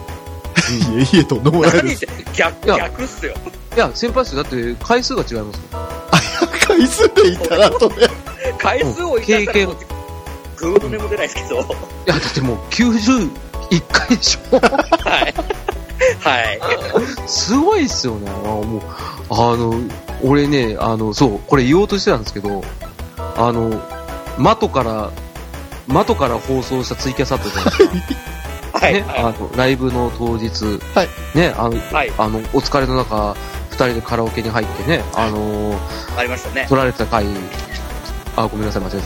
[0.70, 2.06] いえいえ、とんでもないです。
[2.34, 3.34] 逆、逆っすよ。
[3.74, 4.42] いや、先輩ですよ。
[4.42, 5.62] だって、回数が違いますよ。
[6.66, 7.96] 回数で言ったらとね。
[8.58, 9.76] 回数を言ったらもう、
[10.56, 11.56] グーの音も出ないですけど。
[11.56, 11.66] はい
[12.06, 13.30] や、だってもう91
[13.90, 14.60] 回でしょい。
[16.20, 16.60] はい。
[17.26, 18.30] すごいっすよね。
[18.30, 18.80] あもう、
[19.30, 19.74] あの、
[20.22, 22.62] 俺ね、あの、そう、これ言おうとしてたんですけど、
[23.36, 23.80] あの、
[24.38, 25.10] マトから、
[25.86, 28.32] マトから放送したツイキャスあったじゃないですか。
[28.72, 28.94] はい。
[28.94, 32.12] ね、あの、ライブの当日、はいね、あの、はい。
[32.18, 33.36] あの、お疲れの中、
[33.70, 35.78] 二人でカラオケに入ってね、あの
[36.16, 36.66] ありましたね。
[36.68, 37.26] 撮られてた回、
[38.36, 39.00] あ、ごめんなさい、間違え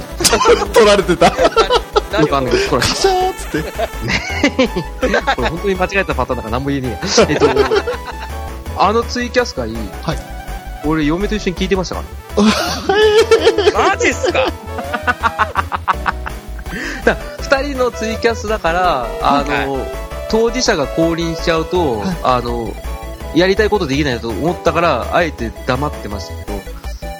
[0.59, 0.67] た。
[0.67, 1.31] 取られてた。
[1.31, 3.73] カよくあんないけど、撮られてシャーっつって。
[5.25, 5.35] た。
[5.37, 7.27] これ本当に間違えたパターンだから何も言えねえや。
[7.31, 7.49] えっと、
[8.79, 10.19] あのツイキャス会、はい
[10.85, 12.03] 俺、嫁と一緒に聞いてましたか
[13.75, 13.89] ら。
[13.91, 14.53] マジっすか？
[17.05, 17.17] だ
[17.49, 19.79] から二人のツイキャスだから、あの、
[20.31, 22.73] 当事者が降臨しちゃうと、はいあの、
[23.35, 26.61] やりたいことできないと思ったから、あえて黙ってましたけど、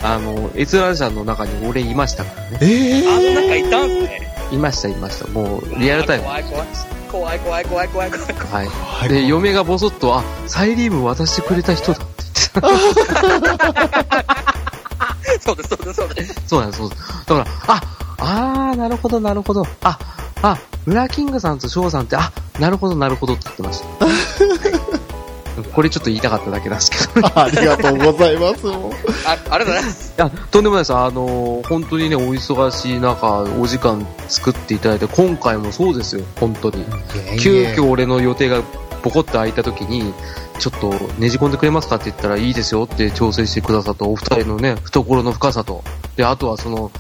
[0.03, 2.59] あの、閲覧者の中に俺いましたからね。
[2.63, 4.33] えあの中えいたんすね。
[4.53, 5.29] いました、いました。
[5.29, 6.25] もう、リアルタイム。
[6.25, 6.67] 怖い怖い。
[7.11, 8.67] 怖い怖い怖い怖い怖い怖い。
[8.67, 9.09] はい。
[9.09, 12.69] で、嫁がボソッと、あ、サイリウム渡してくれた人だって言ってた。
[15.41, 16.43] そうです、そうです、そうです。
[16.47, 17.03] そうなんです、そうです。
[17.27, 17.83] だから、あ、
[18.19, 19.67] あー、なるほど、なるほど。
[19.83, 19.99] あ、
[20.53, 24.07] あ、ウラキングさんとショウさんって、あ、なるほど、なるほどって言ってました。
[25.73, 27.27] これちょっと言いたかっただけなんですけど。
[27.27, 28.69] いありがとうございます。
[29.27, 30.15] あ、ありがとうございます。
[30.17, 30.95] や、とんでもないです。
[30.95, 36.85] あの、本当にね、お忙しい中、お時間作っていただいて、今回もそうですよ、本当に。
[37.41, 38.63] 急遽俺の予定が
[39.03, 40.13] ポコッと空いた時に、
[40.59, 45.85] ちょっとねじ込んでくれますかって言ったらいいですよって調整してくださったお二人のね、懐の深さと、
[46.17, 46.91] で、あとはその、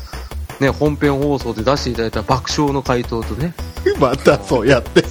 [0.61, 3.55] ね、本編放送で出していただいた爆笑の回答とね、
[4.01, 5.05] またそうやって。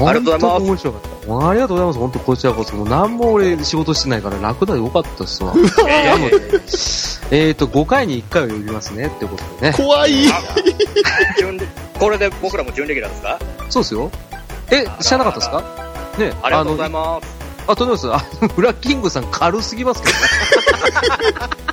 [0.00, 1.26] りがとうございます本当に面白かった。
[1.28, 1.98] もうありがとうございます。
[1.98, 2.76] 本当こちらこそ。
[2.76, 5.52] もう何も俺仕事してないから楽だよかったっすわ。
[5.88, 6.36] えなので、
[7.32, 9.74] えーと、5回に1回は呼びますねってことでね。
[9.76, 10.28] 怖い。
[11.98, 13.38] これで僕らも準レギュラーですか？
[13.68, 14.10] そうですよ。
[14.70, 15.62] え、知らなかったですか？
[16.16, 17.26] ね、ありがとうございまます。
[17.26, 17.32] す。
[17.66, 18.42] あ、とんでもないです。
[18.42, 20.20] あの、ブラッキングさん軽すぎますけどね。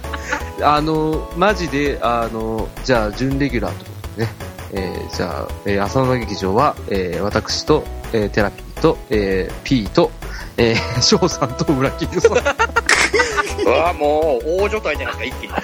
[0.61, 4.55] あの、マジで、あの、じゃあ、準レギュラーということでね。
[4.71, 10.11] えーじゃあ、えー浅野劇場は、えー私と、えーテラピーと、えー、P と、
[10.57, 12.31] えー、 翔さんとブラッキングさん。
[13.65, 15.55] うわもう、大所帯じゃないですか、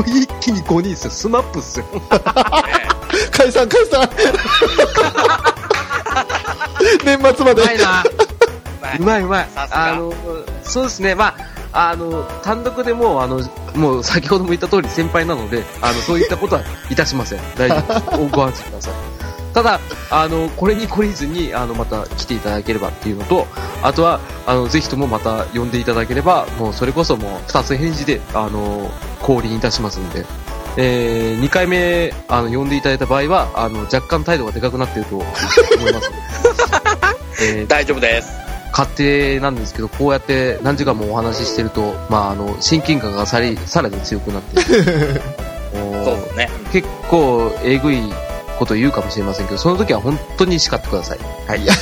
[0.00, 0.22] 一気に。
[0.22, 1.10] 一気に5人ですよ。
[1.10, 1.86] スマップっすよ。
[3.30, 4.08] 解散解散。
[7.04, 7.64] 年末までう。
[7.66, 8.04] まいな。
[8.80, 9.48] まうまいうまい。
[9.54, 10.12] あの、
[10.64, 11.14] そうですね。
[11.14, 11.34] まあ、
[11.74, 13.40] あの、単独でもう、あの、
[13.74, 17.40] もう先ほども言った通り先輩なので、あの、そういったことは いたしません。
[17.56, 18.28] 大丈夫。
[18.28, 18.94] ご安心ください。
[19.52, 23.46] ただ、あの、これに懲りずに、あの、また来ていただければっていうのと、
[23.82, 30.24] あとは、あの、ぜひともまた呼んでいただければ、もうそれこそもう二つ返事で、あの、降臨いたしますんで、
[30.76, 36.22] えー、2回目、あの、呼んでいただいた場合は、あの、若干態度がでかくなっていると思いますので、
[37.60, 38.43] えー大丈夫です。
[38.76, 44.60] 勝手なんですけど、こうやって何時間もお話ししてると、まあ、あの、親近感がさらにさらに強くなって、
[45.72, 46.50] そうね。
[46.72, 48.12] 結構えぐい
[48.58, 51.18] こと言うかもしれませんけど、その時は本当に叱ってください。
[51.46, 51.58] はい。
[51.60, 51.74] はいはい。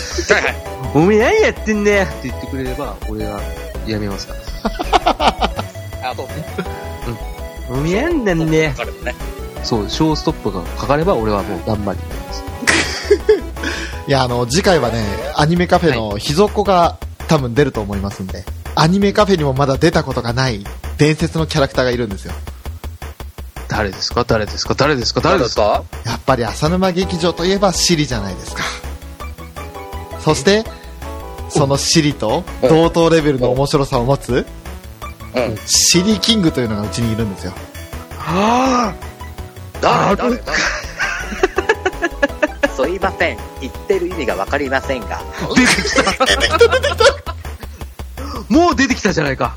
[0.94, 3.40] おめえ何やってんねんって言ってくれれば、俺が
[3.86, 5.50] やめますから。
[6.10, 6.44] あ、そうですね。
[7.70, 8.74] おめえねんねわ。
[8.74, 9.14] かるね。
[9.62, 12.44] そう、小ストップがかかれば俺はもう頑張ります。
[14.08, 15.04] いや、あの、次回はね、
[15.36, 16.98] アニメカフェの秘蔵が
[17.28, 18.44] 多分出ると思いますんで、
[18.74, 20.64] アニメカフェにもまだ出たことがない
[20.98, 22.32] 伝説のキャラクターがいるんですよ。
[23.68, 24.24] 誰ですか？
[24.24, 24.74] 誰ですか？
[24.74, 25.20] 誰ですか？
[25.20, 25.62] 誰ですか？
[25.62, 28.62] かやっぱり浅沼劇場といえばシリじゃないですか。
[30.20, 30.64] そして、
[31.48, 34.46] そのシリと同等レベルの面白さを持つ、
[35.34, 35.56] うん。
[35.64, 37.52] シリキングというのがうちにいるんですよ。
[38.18, 38.94] は
[39.80, 40.16] 誰？
[40.16, 40.36] 誰？
[40.36, 40.81] 誰？
[42.92, 43.38] すいません。
[43.62, 45.16] 言ってる意味がわかりませんが。
[45.18, 45.22] あ
[45.56, 46.02] 出てきた
[48.50, 49.54] もう出てきたじゃないか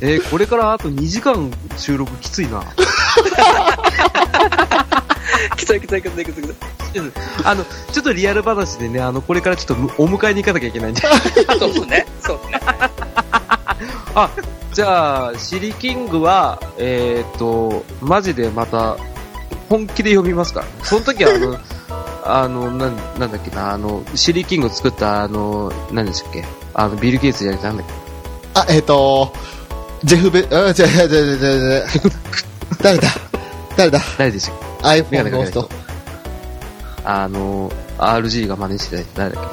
[0.00, 2.64] えー、これからあと2時間収録きついな。
[5.58, 6.54] きついきついきついきついきつい。
[7.44, 11.02] あの、ちょっとリアル話でね、あの、これからちょっとお迎えに行かなきゃいけないんで。
[11.02, 12.06] そうね。
[12.22, 12.60] そうですね。
[14.14, 14.30] あ、
[14.72, 18.96] じゃあ、シリキングは、えーっと、マジでまた、
[19.68, 20.72] 本気で読みますから、ね。
[20.82, 21.58] その時は、あの、
[22.24, 26.44] あの、なん、なんだっけな、あの、シリキングを作った、あの、何でしたっけ？
[26.74, 27.92] あの、ビル・ゲイツじゃなくて、なんだっけ？
[28.60, 29.32] あ、えっ、と、
[30.04, 31.82] ジェフベ、あ、じゃじゃじゃじゃじゃ
[32.82, 33.08] 誰だ？
[33.76, 34.00] 誰だ？
[34.18, 35.68] 誰でしたっけ ?iPhone の人。
[37.04, 39.44] あの、RG が真似してた誰だっ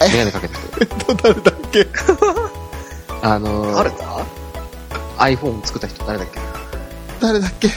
[0.00, 0.08] け？
[0.12, 0.58] メガネかけた
[0.96, 1.14] 人。
[1.22, 1.86] 誰だっけ？
[3.22, 3.96] あの、誰だ
[5.18, 6.04] ？iPhone 作った人。
[6.04, 6.40] 誰だっけ？
[7.20, 7.68] 誰だっけ？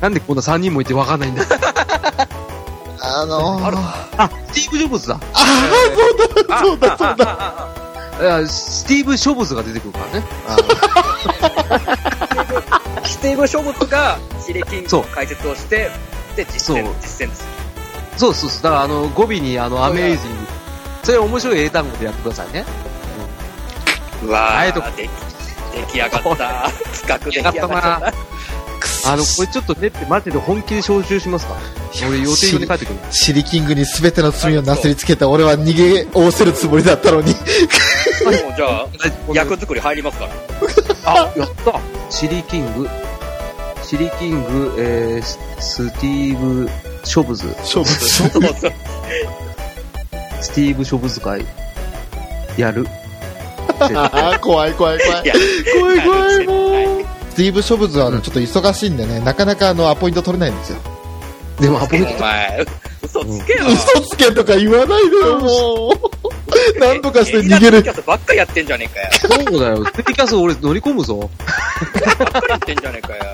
[0.00, 1.44] なんでこんな3人もいてわかんないんだ？
[3.00, 3.76] あのー、ある
[4.16, 5.20] あ、スティーブ・ジョブズだ。
[5.32, 7.68] あー、そうだ、そうだ、そうだ。
[8.20, 10.26] いやスティーブ・ショブズが出てくるからね。
[13.06, 15.90] スティーブ・ショブツがシリキングそうの解説をして、
[16.36, 17.44] で、実践そう、実践です。
[18.16, 18.62] そうそうそう。
[18.62, 20.36] だから、あの、語尾に、あの、アメイジング。
[21.04, 22.64] それ面白い英単語でやってくださいね。
[24.24, 25.10] うわあえとー、でき
[25.72, 26.70] 出来上がった。
[26.92, 28.12] 企画出来上がった。
[29.10, 31.54] あの、これちょっとねって、マジで本気で招集しますか？
[31.54, 32.08] ら。
[32.08, 32.98] 俺予定表に書いてくる。
[33.10, 37.32] シリキングに全ての罪をなすりつけた俺は逃げおせるつもりだったのに。
[37.32, 37.38] も
[38.30, 38.86] うじゃあ、
[39.32, 40.26] 役作り入りますか
[41.04, 41.12] ら。
[41.12, 41.80] あ、やった
[42.10, 42.88] シリキング、
[43.82, 46.68] シリキング、えー、ススティーブ・
[47.04, 48.72] ショブズ、勝負そうそう。
[50.40, 51.44] スティーブ・ショブズ会、
[52.56, 52.86] やる。
[53.80, 53.84] あ
[54.34, 55.32] ー怖い怖い怖い。
[55.80, 57.17] 怖い怖いもはう。
[57.38, 60.78] スティーブ・ショブズはあのちょっと忙しいんでね、なかなかあのアポイント取れないんですよ。
[61.60, 62.66] でも、アポイントお前、
[63.00, 63.66] 嘘つけよ。
[63.68, 65.98] 嘘つけとか言わないでよ、もう。
[66.80, 67.90] なんとかして逃げるキ。
[67.90, 69.44] ャスばっかやってんじゃねえかよ。
[69.46, 69.84] そうだよ。
[69.84, 71.30] ステキャス俺乗り込むぞ。
[71.94, 73.24] ばっかやってんじゃねえかよ。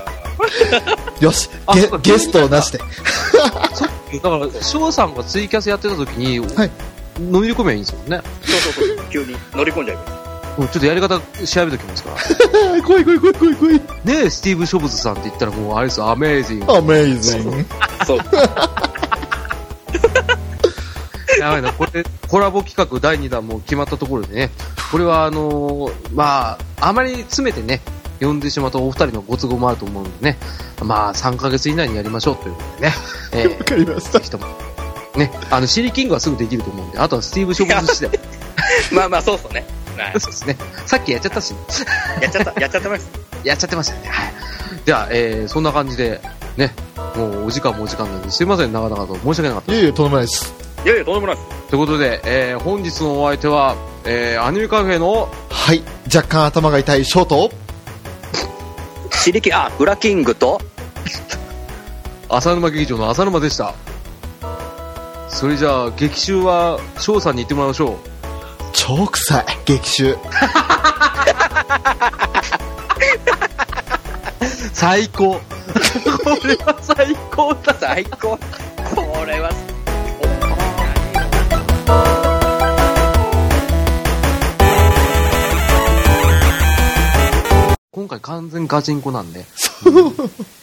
[1.21, 2.77] よしゲゲストをなして。
[2.77, 6.71] だから、翔さんがツイキャスやってた時に、はい
[7.19, 8.21] 乗り込めばいいんですもんね。
[8.43, 9.05] そうそうそう。
[9.09, 9.97] 急に乗り込んじゃう。
[9.97, 10.24] も
[10.63, 12.17] うちょっとやり方調べときますから。
[12.83, 13.75] 怖い怖い怖い怖い怖い。
[13.75, 16.73] ねえ、スティーブ・ショブズさんって言ったらもう、あれですよ、アメージング。
[16.73, 17.65] アメイジング。
[18.05, 18.19] そう。
[21.39, 24.51] やばいな、これ、コラボ企画第2弾も決まったところでね、
[24.91, 27.81] これはあのーまあ、あまり詰めてね、
[28.21, 30.37] 呼んでしまうとお二人のご都合もあると思うのでね、
[30.81, 32.93] まあ、3ヶ月以内にやりましょうということでね、
[33.33, 34.25] えわかりましたぜ。
[34.25, 34.45] ひとも、
[35.15, 38.19] ね、あの、シリキングはすぐできると思うんで、あとはスティーブ・ショブズ次第。
[38.91, 39.65] まあまあ、そうっすね。
[39.97, 40.57] はい そうですね。
[40.85, 41.53] さっきやっちゃったし、
[42.21, 43.09] やっちゃった、やっちゃってます。
[43.43, 44.09] やっちゃってましたね。
[44.09, 44.33] はい。
[44.85, 46.21] では、えー、そんな感じで、
[46.57, 46.73] ね、
[47.15, 49.75] もうお時間もお時間なんで、すいません、長々と申し訳なかったい。
[49.75, 50.53] やいや、とんでもないです。
[50.85, 51.47] いやいや、とんでもないです。
[51.69, 55.83] ということで、えー、本日のお相手は、えー、アニメカフェの、はい。
[56.13, 57.51] 若干頭が痛いショート。
[59.11, 60.61] シリキ、あ、ブラキングと、
[62.29, 63.73] 浅沼劇場の浅沼でした。
[65.29, 68.14] それじゃあ、劇中は、翔さんに言ってもらいましょう。
[68.87, 69.45] 超臭い。
[69.65, 70.17] 激臭。
[74.73, 75.41] 最高。
[76.23, 77.73] これは最高だ。
[77.79, 78.37] 最高。
[78.37, 79.49] これは、
[87.91, 89.45] 今回完全ガチンコなんで。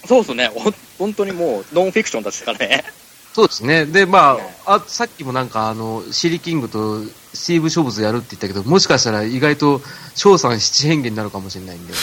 [0.07, 0.49] そうっすね。
[0.97, 2.85] 本当にもう、ノンフィクションですからね。
[3.33, 3.85] そうですね。
[3.85, 7.01] で、まあ、あ、さっきもなんか、あの、シリキングと
[7.35, 9.81] スティーブ・ショブズやるって言ったけど、もしかしたら意外と
[10.15, 11.95] 翔さん七変化になるかもしれないんで。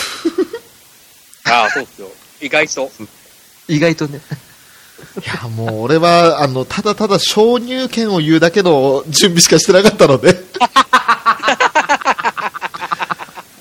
[1.45, 2.11] ああ、そうっすよ。
[2.41, 2.91] 意外と。
[3.67, 4.21] 意外とね。
[5.17, 10.37] いや、もう俺は、あの、ただただ承入権を言うだけの準備しかしてなかったので。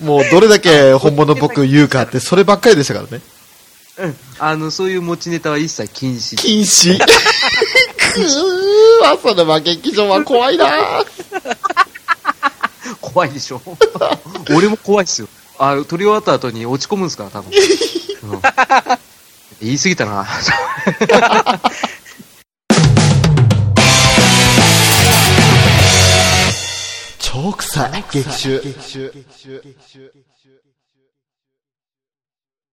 [0.01, 3.21] もうどれだけ本物僕言うかって、そればっかりでしたからね。
[3.97, 4.15] うん。
[4.39, 6.37] あの、そういう持ちネタは一切禁止。
[6.37, 6.97] 禁止。
[8.17, 10.65] う朝の負劇場は怖いな
[13.01, 13.61] 怖いでしょ？
[14.55, 15.27] 俺も怖いっすよ。
[15.57, 17.51] あ、撮り終わった後に落ち込むんすから、多分。
[18.23, 18.41] うん、
[19.61, 20.25] 言い過ぎたな。
[27.19, 28.03] 超臭い。
[28.11, 29.13] 劇臭。